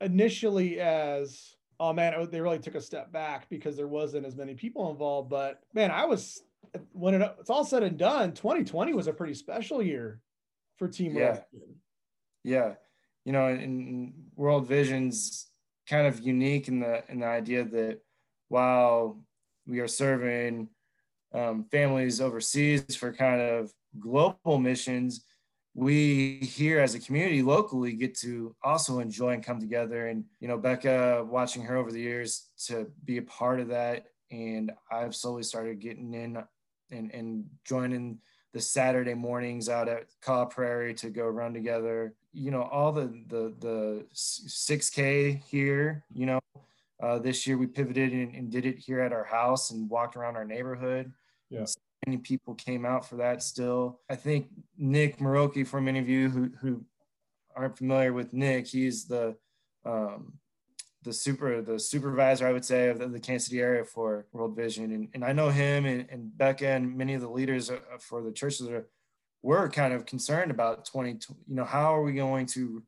[0.00, 4.54] initially as oh man, they really took a step back because there wasn't as many
[4.54, 5.28] people involved.
[5.28, 6.42] But man, I was
[6.92, 10.20] when it, it's all said and done, 2020 was a pretty special year
[10.76, 11.24] for Team yeah.
[11.24, 11.40] World.
[12.44, 12.74] Yeah,
[13.24, 15.48] you know, in World Vision's
[15.88, 18.00] kind of unique in the in the idea that
[18.48, 19.20] while
[19.66, 20.68] we are serving
[21.34, 25.24] um, families overseas for kind of global missions,
[25.74, 30.08] we here as a community locally get to also enjoy and come together.
[30.08, 34.06] And you know becca watching her over the years to be a part of that
[34.30, 36.42] and i've slowly started getting in
[36.90, 38.18] and, and joining
[38.52, 43.06] the saturday mornings out at Kaw prairie to go run together you know all the
[43.28, 46.40] the the 6k here you know
[47.02, 50.16] uh, this year we pivoted and, and, did it here at our house and walked
[50.16, 51.12] around our neighborhood
[51.50, 51.64] yeah.
[52.06, 54.00] many people came out for that still.
[54.10, 56.84] I think Nick Maroki, for many of you who, who
[57.54, 59.36] aren't familiar with Nick, he's the
[59.84, 60.34] um,
[61.02, 64.56] the super the supervisor I would say of the, the Kansas City area for World
[64.56, 67.78] Vision, and, and I know him and, and Becca and many of the leaders uh,
[68.00, 68.88] for the churches are
[69.42, 71.10] were kind of concerned about 20
[71.46, 72.82] you know how are we going to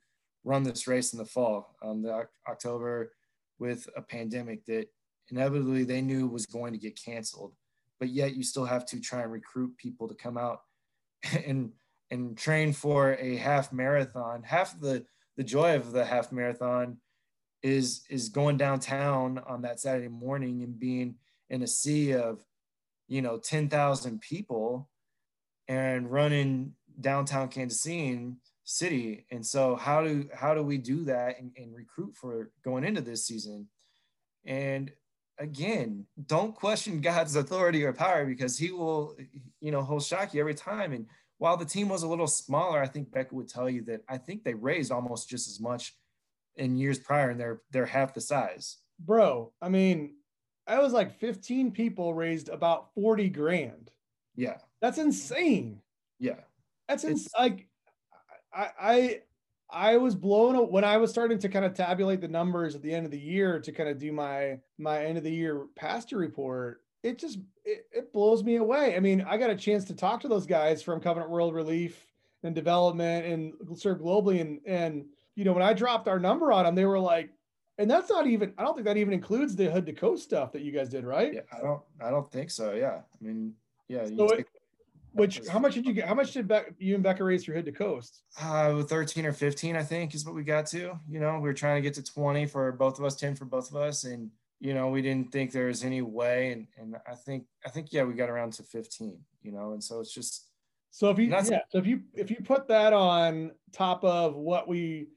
[0.44, 1.76] run this race in the fall?
[1.82, 3.12] Um, the October
[3.58, 4.86] with a pandemic that
[5.30, 7.52] inevitably they knew was going to get canceled
[7.98, 10.62] but yet you still have to try and recruit people to come out
[11.46, 11.72] and
[12.10, 14.42] and train for a half marathon.
[14.42, 15.04] Half the
[15.36, 16.98] the joy of the half marathon
[17.62, 21.16] is is going downtown on that Saturday morning and being
[21.50, 22.44] in a sea of
[23.08, 24.88] you know 10,000 people
[25.68, 27.86] and running downtown Kansas
[28.64, 32.84] City and so how do how do we do that and, and recruit for going
[32.84, 33.66] into this season
[34.44, 34.92] and
[35.38, 39.16] again don't question God's authority or power because he will
[39.60, 41.06] you know he'll shock you every time and
[41.38, 44.18] while the team was a little smaller I think Becca would tell you that I
[44.18, 45.94] think they raised almost just as much
[46.58, 48.78] in years prior and they're they're half the size.
[49.00, 50.16] Bro, I mean,
[50.66, 53.90] I was like 15 people raised about 40 grand.
[54.34, 54.58] Yeah.
[54.80, 55.80] That's insane.
[56.18, 56.40] Yeah.
[56.88, 57.66] That's ins- like
[58.52, 59.20] I I
[59.70, 62.94] I was blown when I was starting to kind of tabulate the numbers at the
[62.94, 66.16] end of the year to kind of do my my end of the year pastor
[66.16, 66.82] report.
[67.02, 68.96] It just it, it blows me away.
[68.96, 72.06] I mean, I got a chance to talk to those guys from Covenant World Relief
[72.42, 75.04] and Development and serve globally and and
[75.38, 77.30] you know, when I dropped our number on them, they were like,
[77.78, 80.50] and that's not even, I don't think that even includes the hood to coast stuff
[80.50, 81.32] that you guys did, right?
[81.32, 82.72] Yeah, I don't, I don't think so.
[82.72, 83.02] Yeah.
[83.02, 83.54] I mean,
[83.86, 84.04] yeah.
[84.16, 84.48] So it,
[85.12, 86.06] which, how much did you get?
[86.06, 88.22] How much did Be- you and Becca raise your head to coast?
[88.40, 91.54] Uh, 13 or 15, I think is what we got to, you know, we were
[91.54, 94.04] trying to get to 20 for both of us, 10 for both of us.
[94.04, 96.52] And, you know, we didn't think there was any way.
[96.52, 99.82] And, and I think, I think, yeah, we got around to 15, you know, and
[99.82, 100.46] so it's just,
[100.90, 104.68] so if you, yeah, so if you, if you put that on top of what
[104.68, 105.08] we,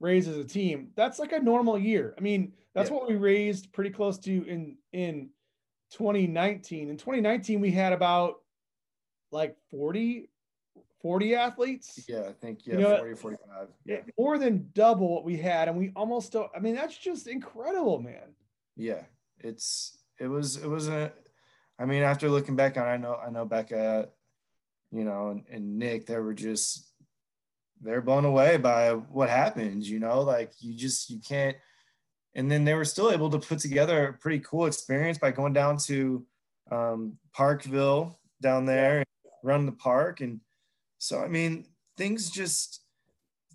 [0.00, 2.14] raised as a team, that's like a normal year.
[2.16, 2.96] I mean, that's yeah.
[2.96, 5.30] what we raised pretty close to in in
[5.92, 6.88] 2019.
[6.88, 8.36] In 2019, we had about
[9.30, 10.30] like 40
[11.00, 12.04] 40 athletes.
[12.08, 13.68] Yeah, I think yeah, you know, 40 45.
[13.84, 13.96] Yeah.
[14.18, 15.68] More than double what we had.
[15.68, 18.34] And we almost don't, I mean, that's just incredible, man.
[18.76, 19.02] Yeah.
[19.38, 21.12] It's it was it was a
[21.78, 24.08] I mean, after looking back on I know I know Becca,
[24.90, 26.88] you know, and, and Nick, they were just
[27.80, 31.56] they're blown away by what happens, you know, like you just, you can't.
[32.34, 35.52] And then they were still able to put together a pretty cool experience by going
[35.52, 36.24] down to
[36.70, 39.06] um, Parkville down there and
[39.48, 40.20] run the park.
[40.20, 40.40] And
[40.98, 42.82] so, I mean, things just,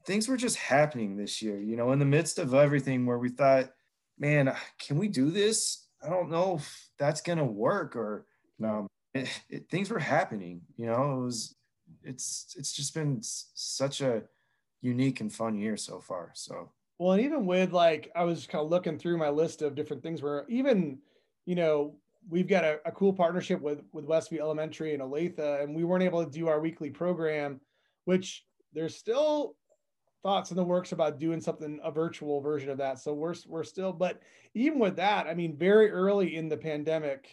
[0.05, 3.29] things were just happening this year, you know, in the midst of everything where we
[3.29, 3.69] thought,
[4.17, 5.87] man, can we do this?
[6.03, 8.25] I don't know if that's going to work or,
[8.63, 11.55] um, it, it, things were happening, you know, it was,
[12.03, 14.23] it's it's just been such a
[14.81, 16.31] unique and fun year so far.
[16.33, 19.75] So well, and even with like I was kind of looking through my list of
[19.75, 20.99] different things where even
[21.45, 21.95] you know
[22.29, 26.03] we've got a, a cool partnership with with Westview Elementary and Olathe, and we weren't
[26.03, 27.59] able to do our weekly program,
[28.05, 29.55] which there's still
[30.23, 32.99] thoughts in the works about doing something a virtual version of that.
[32.99, 34.21] So we're we're still, but
[34.53, 37.29] even with that, I mean, very early in the pandemic,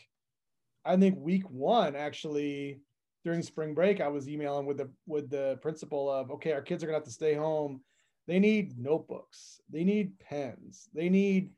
[0.85, 2.81] I think week one actually
[3.25, 6.83] during spring break, I was emailing with the with the principal of okay, our kids
[6.83, 7.81] are gonna have to stay home.
[8.27, 11.51] They need notebooks, they need pens, they need,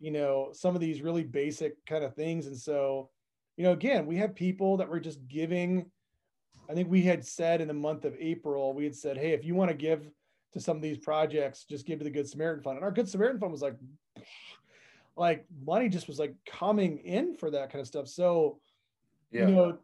[0.00, 2.46] you know, some of these really basic kind of things.
[2.46, 3.10] And so,
[3.56, 5.86] you know, again, we have people that were just giving.
[6.68, 9.44] I think we had said in the month of April, we had said, hey, if
[9.44, 10.10] you want to give
[10.52, 12.76] to some of these projects, just give to the Good Samaritan Fund.
[12.76, 13.76] And our Good Samaritan Fund was like,
[15.16, 18.08] like money just was like coming in for that kind of stuff.
[18.08, 18.58] So,
[19.30, 19.46] yeah.
[19.46, 19.78] you know,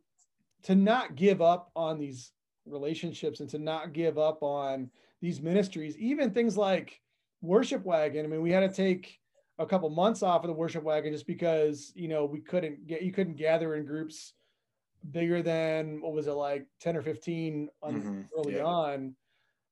[0.65, 2.33] to not give up on these
[2.67, 7.01] relationships and to not give up on these ministries, even things like
[7.43, 8.25] Worship Wagon.
[8.25, 9.20] I mean, we had to take
[9.61, 13.03] a couple months off of the Worship Wagon just because you know we couldn't get
[13.03, 14.33] you couldn't gather in groups
[15.13, 18.21] bigger than what was it like 10 or 15 on, mm-hmm.
[18.37, 18.65] early yeah.
[18.65, 19.15] on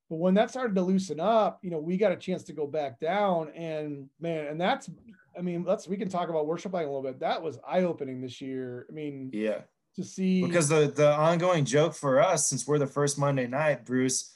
[0.08, 2.66] but when that started to loosen up you know we got a chance to go
[2.66, 4.88] back down and man and that's
[5.36, 8.22] i mean let's we can talk about worship wagon a little bit that was eye-opening
[8.22, 9.58] this year i mean yeah
[9.98, 13.84] to see because the the ongoing joke for us since we're the first Monday night,
[13.84, 14.32] Bruce,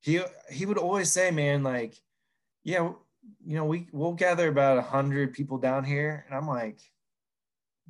[0.00, 1.94] he he would always say, man, like,
[2.62, 2.92] yeah,
[3.44, 6.78] you know, we we'll gather about a hundred people down here, and I'm like,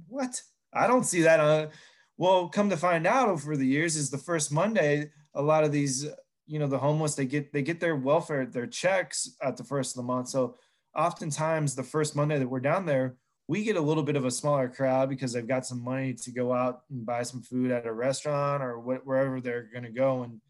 [0.09, 0.41] what?
[0.72, 1.68] I don't see that on.
[2.16, 5.11] Well, come to find out over the years, is the first Monday.
[5.35, 6.07] A lot of these,
[6.47, 9.93] you know, the homeless they get they get their welfare their checks at the first
[9.93, 10.28] of the month.
[10.28, 10.57] So
[10.97, 13.16] oftentimes the first Monday that we're down there,
[13.49, 16.30] we get a little bit of a smaller crowd because they've got some money to
[16.30, 19.91] go out and buy some food at a restaurant or wh- wherever they're going to
[19.91, 20.41] go and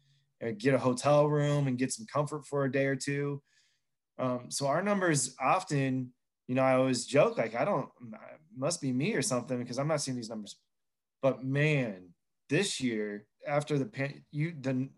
[0.45, 3.41] uh, get a hotel room and get some comfort for a day or two.
[4.19, 6.11] Um, so our numbers often,
[6.47, 7.89] you know, I always joke like I don't
[8.55, 10.57] must be me or something because I'm not seeing these numbers.
[11.21, 12.09] But man,
[12.49, 14.89] this year after the pan, you the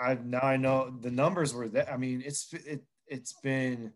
[0.00, 1.92] I now I know the numbers were that.
[1.92, 3.92] I mean, it's it it's been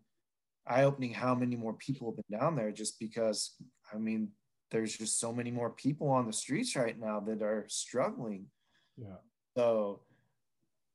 [0.67, 3.55] eye opening how many more people have been down there just because
[3.93, 4.29] I mean
[4.69, 8.47] there's just so many more people on the streets right now that are struggling.
[8.97, 9.15] Yeah.
[9.55, 10.01] So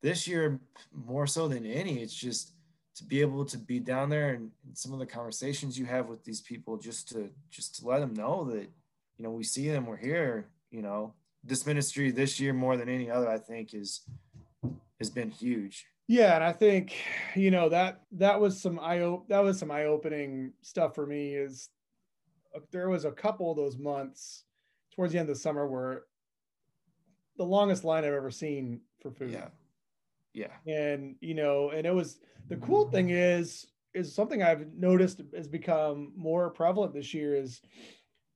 [0.03, 0.61] this year
[0.93, 2.53] more so than any, it's just
[2.95, 6.09] to be able to be down there and, and, some of the conversations you have
[6.09, 8.69] with these people just to just to let them know that
[9.17, 11.15] you know we see them we're here you know.
[11.45, 14.03] This ministry this year more than any other i think is
[14.99, 15.87] has been huge.
[16.07, 16.95] Yeah and i think
[17.35, 21.69] you know that that was some eye that was some eye-opening stuff for me is
[22.55, 24.45] uh, there was a couple of those months
[24.95, 26.05] towards the end of the summer where
[27.39, 29.33] the longest line i've ever seen for food.
[29.33, 29.49] Yeah
[30.35, 30.53] yeah.
[30.67, 32.19] And you know and it was
[32.49, 37.61] the cool thing is is something i've noticed has become more prevalent this year is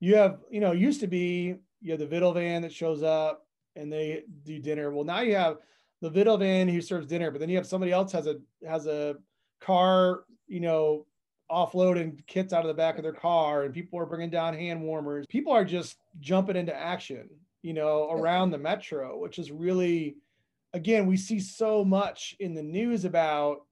[0.00, 3.46] you have you know used to be you have the Vittles van that shows up
[3.76, 4.90] and they do dinner.
[4.90, 5.58] Well now you have
[6.00, 8.36] the Vittles van who serves dinner but then you have somebody else has a
[8.66, 9.16] has a
[9.60, 11.06] car you know
[11.50, 14.82] offloading kits out of the back of their car and people are bringing down hand
[14.82, 15.26] warmers.
[15.28, 17.28] People are just jumping into action
[17.62, 20.16] you know around the metro which is really
[20.76, 23.62] again, we see so much in the news about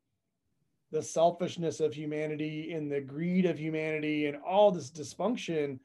[0.91, 5.79] the selfishness of humanity and the greed of humanity and all this dysfunction.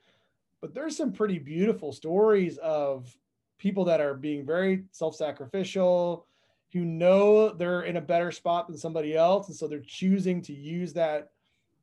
[0.61, 3.13] But there's some pretty beautiful stories of
[3.57, 6.26] people that are being very self sacrificial,
[6.72, 9.47] who know they're in a better spot than somebody else.
[9.47, 11.32] And so they're choosing to use that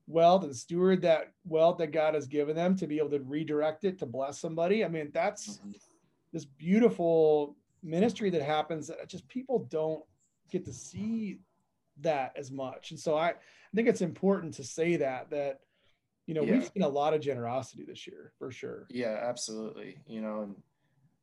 [0.07, 3.85] wealth and steward that wealth that God has given them to be able to redirect
[3.85, 4.85] it to bless somebody.
[4.85, 5.73] I mean, that's mm-hmm.
[6.33, 7.57] this beautiful
[7.87, 10.05] ministry that happens that just people don't
[10.51, 11.39] get to see
[12.01, 12.91] that as much.
[12.91, 13.35] And so I, I
[13.75, 15.61] think it's important to say that that
[16.27, 16.53] you know yeah.
[16.53, 18.87] we've seen a lot of generosity this year for sure.
[18.91, 19.99] Yeah, absolutely.
[20.07, 20.43] You know,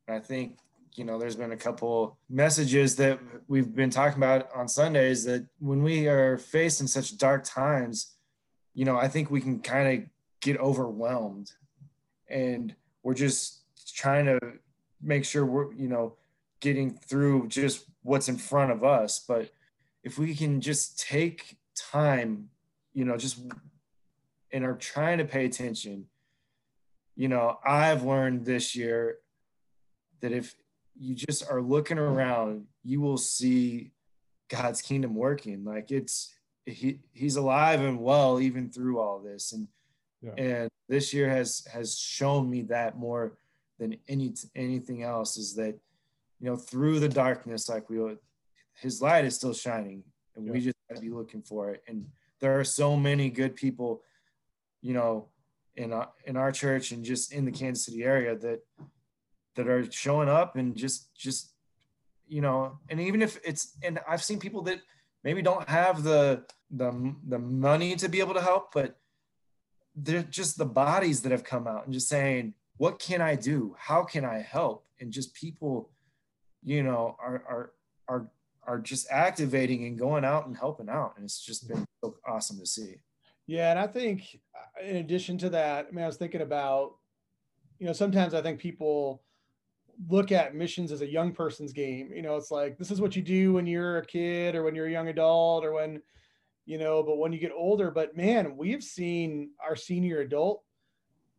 [0.08, 0.58] and I think
[0.94, 5.46] you know there's been a couple messages that we've been talking about on Sundays that
[5.58, 8.14] when we are faced in such dark times,
[8.72, 10.08] you know, I think we can kind of
[10.40, 11.52] get overwhelmed
[12.28, 13.62] and we're just
[13.94, 14.38] trying to
[15.02, 16.16] make sure we're you know
[16.64, 19.22] getting through just what's in front of us.
[19.28, 19.50] But
[20.02, 22.48] if we can just take time,
[22.94, 23.38] you know, just
[24.50, 26.06] and are trying to pay attention,
[27.16, 29.18] you know, I've learned this year
[30.22, 30.54] that if
[30.98, 33.92] you just are looking around, you will see
[34.48, 35.64] God's kingdom working.
[35.66, 36.34] Like it's
[36.64, 39.52] he he's alive and well even through all this.
[39.52, 39.68] And
[40.22, 40.32] yeah.
[40.38, 43.36] and this year has has shown me that more
[43.78, 45.78] than any anything else is that
[46.44, 48.18] you know, through the darkness, like we would,
[48.74, 50.04] his light is still shining
[50.36, 50.52] and yeah.
[50.52, 51.82] we just got to be looking for it.
[51.88, 52.04] And
[52.40, 54.02] there are so many good people,
[54.82, 55.28] you know,
[55.74, 58.60] in our, in our church and just in the Kansas City area that,
[59.54, 61.54] that are showing up and just, just,
[62.28, 64.82] you know, and even if it's, and I've seen people that
[65.22, 68.98] maybe don't have the, the, the money to be able to help, but
[69.96, 73.74] they're just the bodies that have come out and just saying, what can I do?
[73.78, 74.84] How can I help?
[75.00, 75.88] And just people
[76.64, 77.70] you know, are are
[78.08, 78.30] are
[78.66, 82.58] are just activating and going out and helping out, and it's just been so awesome
[82.58, 82.96] to see.
[83.46, 86.94] Yeah, and I think uh, in addition to that, I mean, I was thinking about,
[87.78, 89.22] you know, sometimes I think people
[90.08, 92.10] look at missions as a young person's game.
[92.14, 94.74] You know, it's like this is what you do when you're a kid or when
[94.74, 96.00] you're a young adult or when,
[96.64, 97.90] you know, but when you get older.
[97.90, 100.62] But man, we've seen our senior adult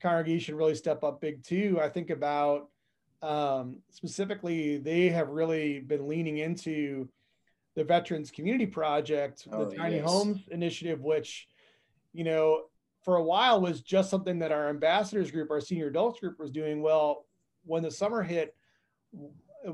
[0.02, 1.80] congregation really step up big too.
[1.82, 2.70] I think about
[3.22, 7.08] um, specifically, they have really been leaning into
[7.76, 10.06] the Veterans Community Project, oh, the Tiny yes.
[10.06, 11.48] Homes Initiative, which,
[12.14, 12.64] you know,
[13.04, 16.52] for a while was just something that our ambassadors group, our senior adults group was
[16.52, 16.82] doing.
[16.82, 17.26] Well,
[17.66, 18.56] when the summer hit,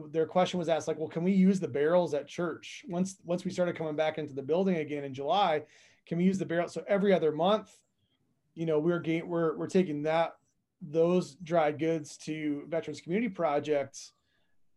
[0.09, 2.83] their question was asked like, well, can we use the barrels at church?
[2.87, 5.63] Once once we started coming back into the building again in July,
[6.05, 6.67] can we use the barrel?
[6.67, 7.71] So every other month,
[8.55, 10.35] you know, we're gain, we're we're taking that
[10.81, 14.13] those dry goods to Veterans Community Projects.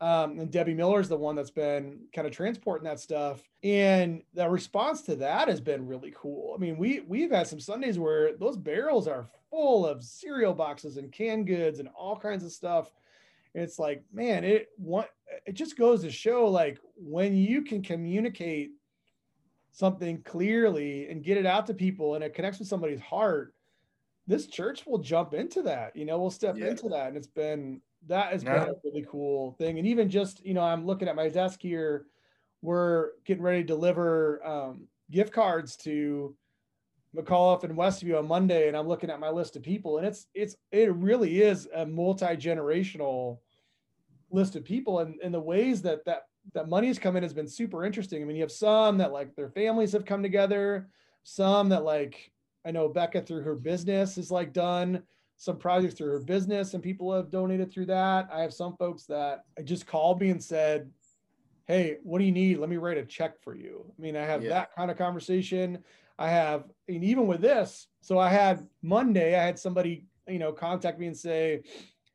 [0.01, 3.43] Um, and Debbie Miller is the one that's been kind of transporting that stuff.
[3.63, 6.53] And the response to that has been really cool.
[6.55, 10.97] I mean, we we've had some Sundays where those barrels are full of cereal boxes
[10.97, 12.91] and canned goods and all kinds of stuff.
[13.55, 15.11] And it's like, man, it what
[15.47, 18.73] it just goes to show like when you can communicate
[19.73, 23.54] something clearly and get it out to people and it connects with somebody's heart
[24.27, 25.95] this church will jump into that.
[25.97, 26.69] You know, we'll step yeah.
[26.69, 28.53] into that, and it's been that has no.
[28.53, 29.79] been a really cool thing.
[29.79, 32.07] And even just you know, I'm looking at my desk here.
[32.63, 36.35] We're getting ready to deliver um, gift cards to
[37.15, 40.27] McAuliffe and Westview on Monday, and I'm looking at my list of people, and it's
[40.35, 43.39] it's it really is a multi generational
[44.31, 46.23] list of people, and and the ways that that
[46.53, 48.23] that money has come in has been super interesting.
[48.23, 50.89] I mean, you have some that like their families have come together,
[51.23, 52.33] some that like
[52.65, 55.03] I know Becca through her business is like done
[55.37, 58.29] some projects through her business and people have donated through that.
[58.33, 60.91] I have some folks that just called me and said,
[61.67, 62.59] Hey, what do you need?
[62.59, 63.85] Let me write a check for you.
[63.99, 64.51] I mean, I have yeah.
[64.51, 65.79] that kind of conversation.
[66.19, 70.53] I have, and even with this, so I had Monday, I had somebody, you know,
[70.53, 71.63] contact me and say,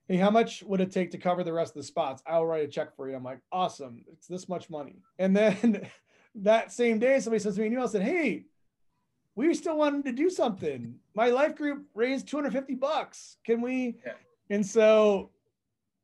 [0.08, 2.24] Hey, how much would it take to cover the rest of the spots?
[2.26, 3.16] I'll write a check for you.
[3.16, 4.04] I'm like, awesome.
[4.12, 5.04] It's this much money.
[5.20, 5.88] And then
[6.36, 8.46] that same day, somebody sends me an email and said, Hey,
[9.40, 10.96] we still wanted to do something.
[11.16, 13.38] My life group raised 250 bucks.
[13.46, 13.96] Can we?
[14.06, 14.14] Yeah.
[14.50, 15.30] And so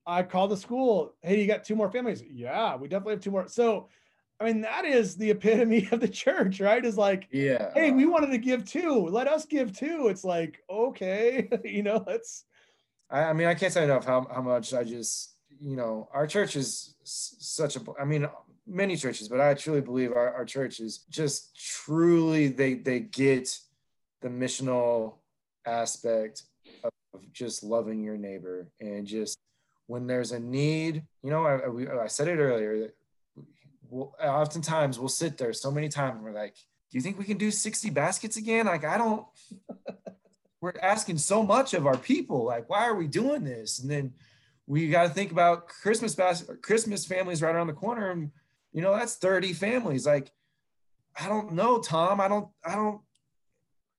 [0.07, 1.15] I called the school.
[1.21, 2.23] Hey, you got two more families?
[2.31, 3.49] Yeah, we definitely have two more.
[3.49, 3.89] So,
[4.39, 6.83] I mean, that is the epitome of the church, right?
[6.85, 9.05] Is like, yeah, hey, we wanted to give two.
[9.09, 10.07] Let us give two.
[10.07, 12.45] It's like, okay, you know, let's.
[13.09, 16.25] I, I mean, I can't say enough how, how much I just, you know, our
[16.25, 18.29] church is such a, I mean,
[18.67, 23.57] many churches, but I truly believe our, our church is just truly they they get
[24.21, 25.17] the missional
[25.65, 26.43] aspect
[26.83, 26.91] of
[27.31, 29.37] just loving your neighbor and just
[29.87, 32.95] when there's a need, you know, I, I, I said it earlier that
[33.89, 36.55] we'll, oftentimes we'll sit there so many times and we're like,
[36.91, 38.65] do you think we can do 60 baskets again?
[38.65, 39.25] Like, I don't,
[40.61, 42.45] we're asking so much of our people.
[42.45, 43.79] Like, why are we doing this?
[43.79, 44.13] And then
[44.67, 48.09] we got to think about Christmas basket, Christmas families right around the corner.
[48.09, 48.31] And
[48.75, 50.05] you know, that's 30 families.
[50.05, 50.33] Like,
[51.17, 52.19] I don't know, Tom.
[52.19, 52.99] I don't, I don't.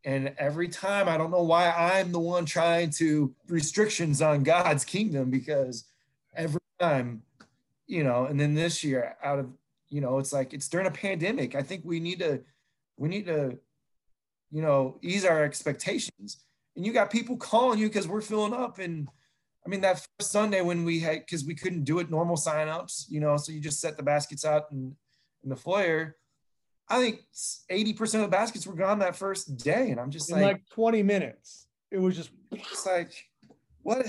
[0.05, 4.85] And every time, I don't know why I'm the one trying to restrictions on God's
[4.85, 5.85] kingdom because
[6.37, 7.23] every time,
[7.87, 9.49] you know, and then this year, out of,
[9.89, 11.55] you know, it's like it's during a pandemic.
[11.55, 12.43] I think we need to,
[12.99, 13.59] we need to,
[14.51, 16.45] you know, ease our expectations.
[16.77, 19.09] And you got people calling you because we're filling up and
[19.67, 23.07] I mean, that first Sunday when we had, because we couldn't do it normal signups,
[23.09, 24.95] you know, so you just set the baskets out in,
[25.43, 26.17] in the foyer.
[26.89, 27.23] I think
[27.69, 29.91] 80% of the baskets were gone that first day.
[29.91, 31.67] And I'm just like, like 20 minutes.
[31.91, 33.11] It was just, it's like,
[33.83, 34.07] what,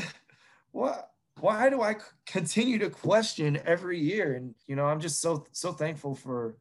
[0.72, 1.95] what, why do I
[2.28, 4.36] continue to question every year?
[4.36, 6.55] And, you know, I'm just so, so thankful for,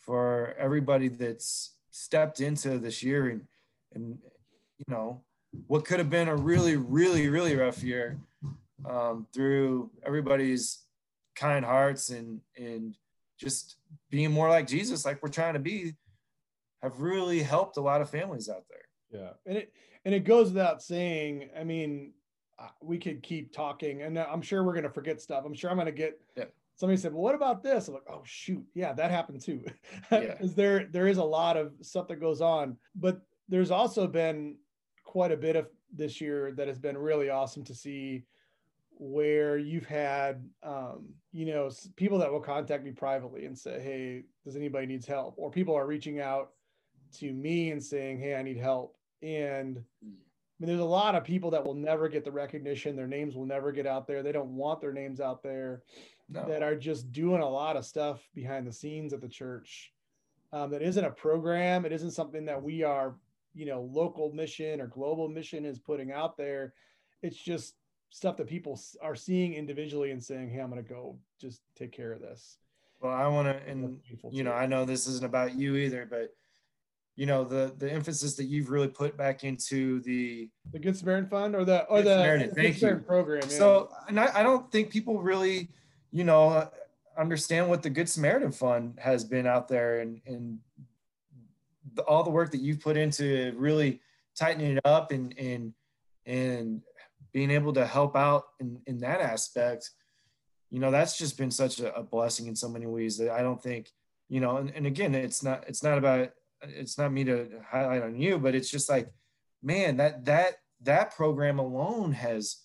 [0.00, 3.42] for everybody that's stepped into this year and,
[3.94, 4.18] and,
[4.76, 5.22] you know,
[5.66, 8.18] what could have been a really, really, really rough year
[8.88, 10.84] um, through everybody's
[11.34, 12.96] kind hearts and and
[13.38, 13.76] just
[14.10, 15.94] being more like Jesus, like we're trying to be,
[16.82, 19.20] have really helped a lot of families out there.
[19.20, 19.72] Yeah, and it
[20.04, 21.50] and it goes without saying.
[21.58, 22.12] I mean,
[22.58, 25.44] uh, we could keep talking, and I'm sure we're gonna forget stuff.
[25.44, 26.20] I'm sure I'm gonna get.
[26.36, 26.44] Yeah.
[26.76, 29.64] Somebody said, "Well, what about this?" I'm like, "Oh shoot, yeah, that happened too."
[30.10, 30.36] Yeah.
[30.40, 34.56] there there is a lot of stuff that goes on, but there's also been
[35.12, 38.24] quite a bit of this year that has been really awesome to see
[38.96, 44.22] where you've had um, you know people that will contact me privately and say hey
[44.42, 45.34] does anybody needs help?
[45.36, 46.52] Or people are reaching out
[47.18, 48.96] to me and saying hey i need help.
[49.20, 50.06] And I
[50.58, 52.96] mean, there's a lot of people that will never get the recognition.
[52.96, 54.22] Their names will never get out there.
[54.22, 55.82] They don't want their names out there
[56.30, 56.46] no.
[56.48, 59.92] that are just doing a lot of stuff behind the scenes at the church
[60.54, 61.84] um, that isn't a program.
[61.84, 63.16] It isn't something that we are
[63.54, 66.72] you know local mission or global mission is putting out there
[67.22, 67.74] it's just
[68.12, 71.92] stuff that people are seeing individually and saying, "Hey, I'm going to go just take
[71.92, 72.58] care of this."
[73.00, 73.98] Well, I want to, and
[74.30, 76.34] you know, I know this isn't about you either, but
[77.16, 81.28] you know, the the emphasis that you've really put back into the the Good Samaritan
[81.28, 83.42] Fund or the or Good the Samaritan, Good Samaritan program.
[83.44, 83.58] Yeah.
[83.58, 85.68] So, and I, I don't think people really,
[86.12, 86.68] you know, uh,
[87.18, 90.58] understand what the Good Samaritan Fund has been out there and and
[91.94, 94.00] the, all the work that you've put into really
[94.38, 95.74] tightening it up and and
[96.26, 96.82] and
[97.32, 99.90] being able to help out in, in that aspect,
[100.70, 103.42] you know, that's just been such a, a blessing in so many ways that I
[103.42, 103.90] don't think,
[104.28, 106.30] you know, and, and again, it's not, it's not about,
[106.62, 109.10] it's not me to highlight on you, but it's just like,
[109.62, 112.58] man, that, that, that program alone has,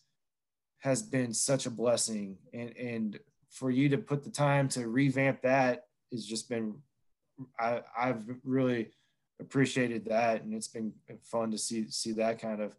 [0.80, 2.38] has been such a blessing.
[2.54, 3.20] And, and
[3.50, 6.76] for you to put the time to revamp that has just been,
[7.60, 8.90] I, I've really
[9.40, 10.44] appreciated that.
[10.44, 12.74] And it's been fun to see, see that kind of,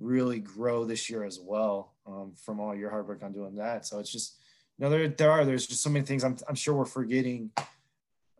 [0.00, 3.86] really grow this year as well um, from all your hard work on doing that.
[3.86, 4.40] So it's just,
[4.76, 7.50] you know, there, there are, there's just so many things I'm, I'm sure we're forgetting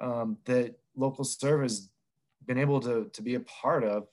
[0.00, 1.88] um, that local service
[2.44, 4.08] been able to, to be a part of.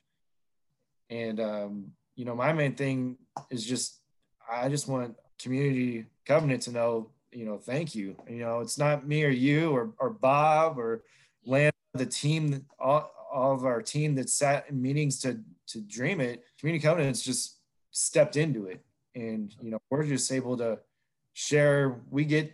[1.09, 3.17] And, um, you know, my main thing
[3.49, 4.01] is just
[4.49, 8.15] I just want community covenant to know, you know, thank you.
[8.29, 11.03] You know, it's not me or you or or Bob or
[11.43, 16.43] Land, the team, all, of our team that sat in meetings to to dream it.
[16.59, 17.59] Community covenants just
[17.91, 18.83] stepped into it,
[19.15, 20.79] and you know, we're just able to
[21.33, 22.01] share.
[22.09, 22.53] We get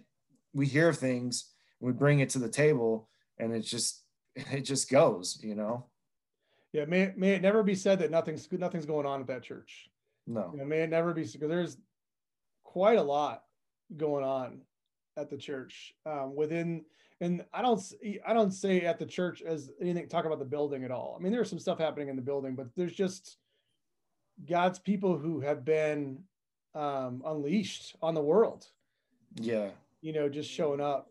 [0.54, 4.04] we hear things, we bring it to the table, and it just
[4.36, 5.40] it just goes.
[5.42, 5.86] You know.
[6.74, 9.90] Yeah, may may it never be said that nothing's nothing's going on at that church.
[10.28, 10.50] No.
[10.52, 11.78] You know, may it never be because there's
[12.64, 13.44] quite a lot
[13.96, 14.62] going on
[15.16, 16.84] at the church um, within
[17.22, 17.82] and I don't
[18.26, 21.16] I don't say at the church as anything talk about the building at all.
[21.20, 23.38] I mean, there's some stuff happening in the building, but there's just
[24.48, 26.20] God's people who have been
[26.76, 28.68] um, unleashed on the world.
[29.36, 29.70] Yeah,
[30.02, 31.08] you know, just showing up.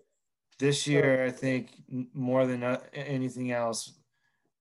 [0.58, 1.70] This year, so, I think
[2.14, 3.92] more than uh, anything else,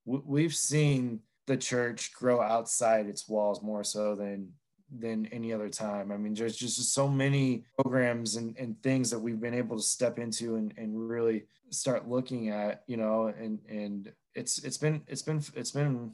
[0.05, 4.51] we've seen the church grow outside its walls more so than
[4.99, 6.11] than any other time.
[6.11, 9.83] I mean, there's just so many programs and, and things that we've been able to
[9.83, 15.01] step into and, and really start looking at, you know, and, and it's, it's been,
[15.07, 16.11] it's been, it's been,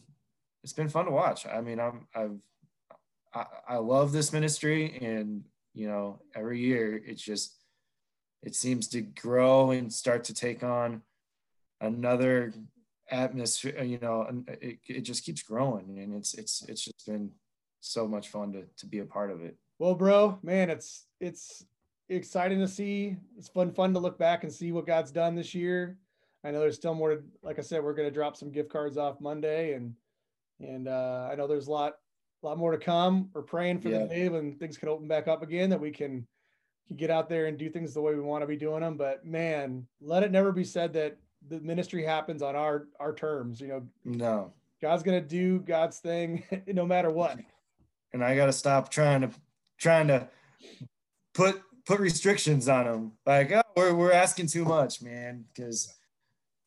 [0.64, 1.46] it's been fun to watch.
[1.46, 2.38] I mean, I'm, I've,
[3.34, 7.56] I, I love this ministry and, you know, every year it's just,
[8.44, 11.02] it seems to grow and start to take on
[11.80, 12.54] another
[13.10, 17.32] atmosphere, you know, it, it just keeps growing and it's, it's, it's just been
[17.82, 19.58] so much fun to to be a part of it.
[19.80, 21.66] Well, bro, man, it's it's
[22.08, 23.18] exciting to see.
[23.38, 25.98] It's fun fun to look back and see what God's done this year.
[26.44, 27.16] I know there's still more.
[27.16, 29.94] To, like I said, we're going to drop some gift cards off Monday, and
[30.60, 31.96] and uh, I know there's a lot
[32.44, 33.30] a lot more to come.
[33.34, 34.00] We're praying for yeah.
[34.00, 36.26] the day when things can open back up again, that we can
[36.88, 38.98] can get out there and do things the way we want to be doing them.
[38.98, 41.18] But man, let it never be said that
[41.50, 43.60] the ministry happens on our our terms.
[43.62, 47.40] You know, no, God's going to do God's thing no matter what
[48.14, 49.30] and I got to stop trying to
[49.78, 50.28] trying to
[51.34, 53.12] put put restrictions on him.
[53.26, 55.94] Like, oh, we're we're asking too much, man, because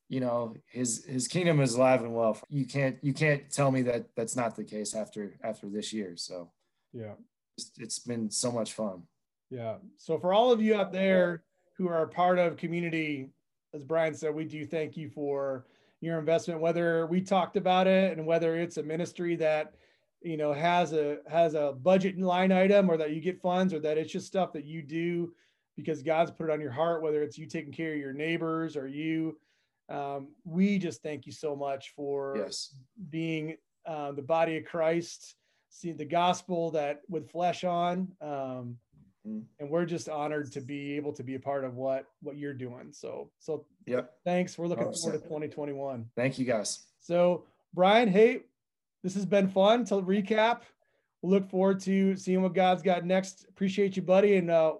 [0.09, 2.39] you know his his kingdom is alive and well.
[2.49, 6.15] You can't you can't tell me that that's not the case after after this year.
[6.17, 6.51] So
[6.93, 7.15] yeah,
[7.57, 9.03] it's, it's been so much fun.
[9.51, 9.77] Yeah.
[9.99, 11.45] So for all of you out there
[11.77, 13.31] who are a part of community,
[13.73, 15.67] as Brian said, we do thank you for
[16.01, 16.61] your investment.
[16.61, 19.75] Whether we talked about it and whether it's a ministry that
[20.25, 23.79] you know has a has a budget line item or that you get funds or
[23.79, 25.33] that it's just stuff that you do
[25.77, 28.77] because god's put it on your heart whether it's you taking care of your neighbors
[28.77, 29.39] or you
[29.91, 32.75] um, we just thank you so much for yes.
[33.11, 33.57] being
[33.87, 35.37] uh, the body of christ
[35.69, 38.77] seeing the gospel that with flesh on um,
[39.29, 39.43] mm.
[39.61, 42.55] and we're just honored to be able to be a part of what what you're
[42.55, 45.03] doing so so yep thanks we're looking 100%.
[45.03, 47.45] forward to 2021 thank you guys so
[47.75, 48.41] brian hey
[49.05, 50.63] this has been fun to recap.
[51.23, 53.47] We'll look forward to seeing what God's got next.
[53.49, 54.37] Appreciate you, buddy.
[54.37, 54.75] And uh,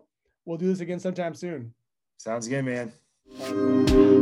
[0.47, 1.73] we'll do this again sometime soon.
[2.17, 4.14] Sounds good, man.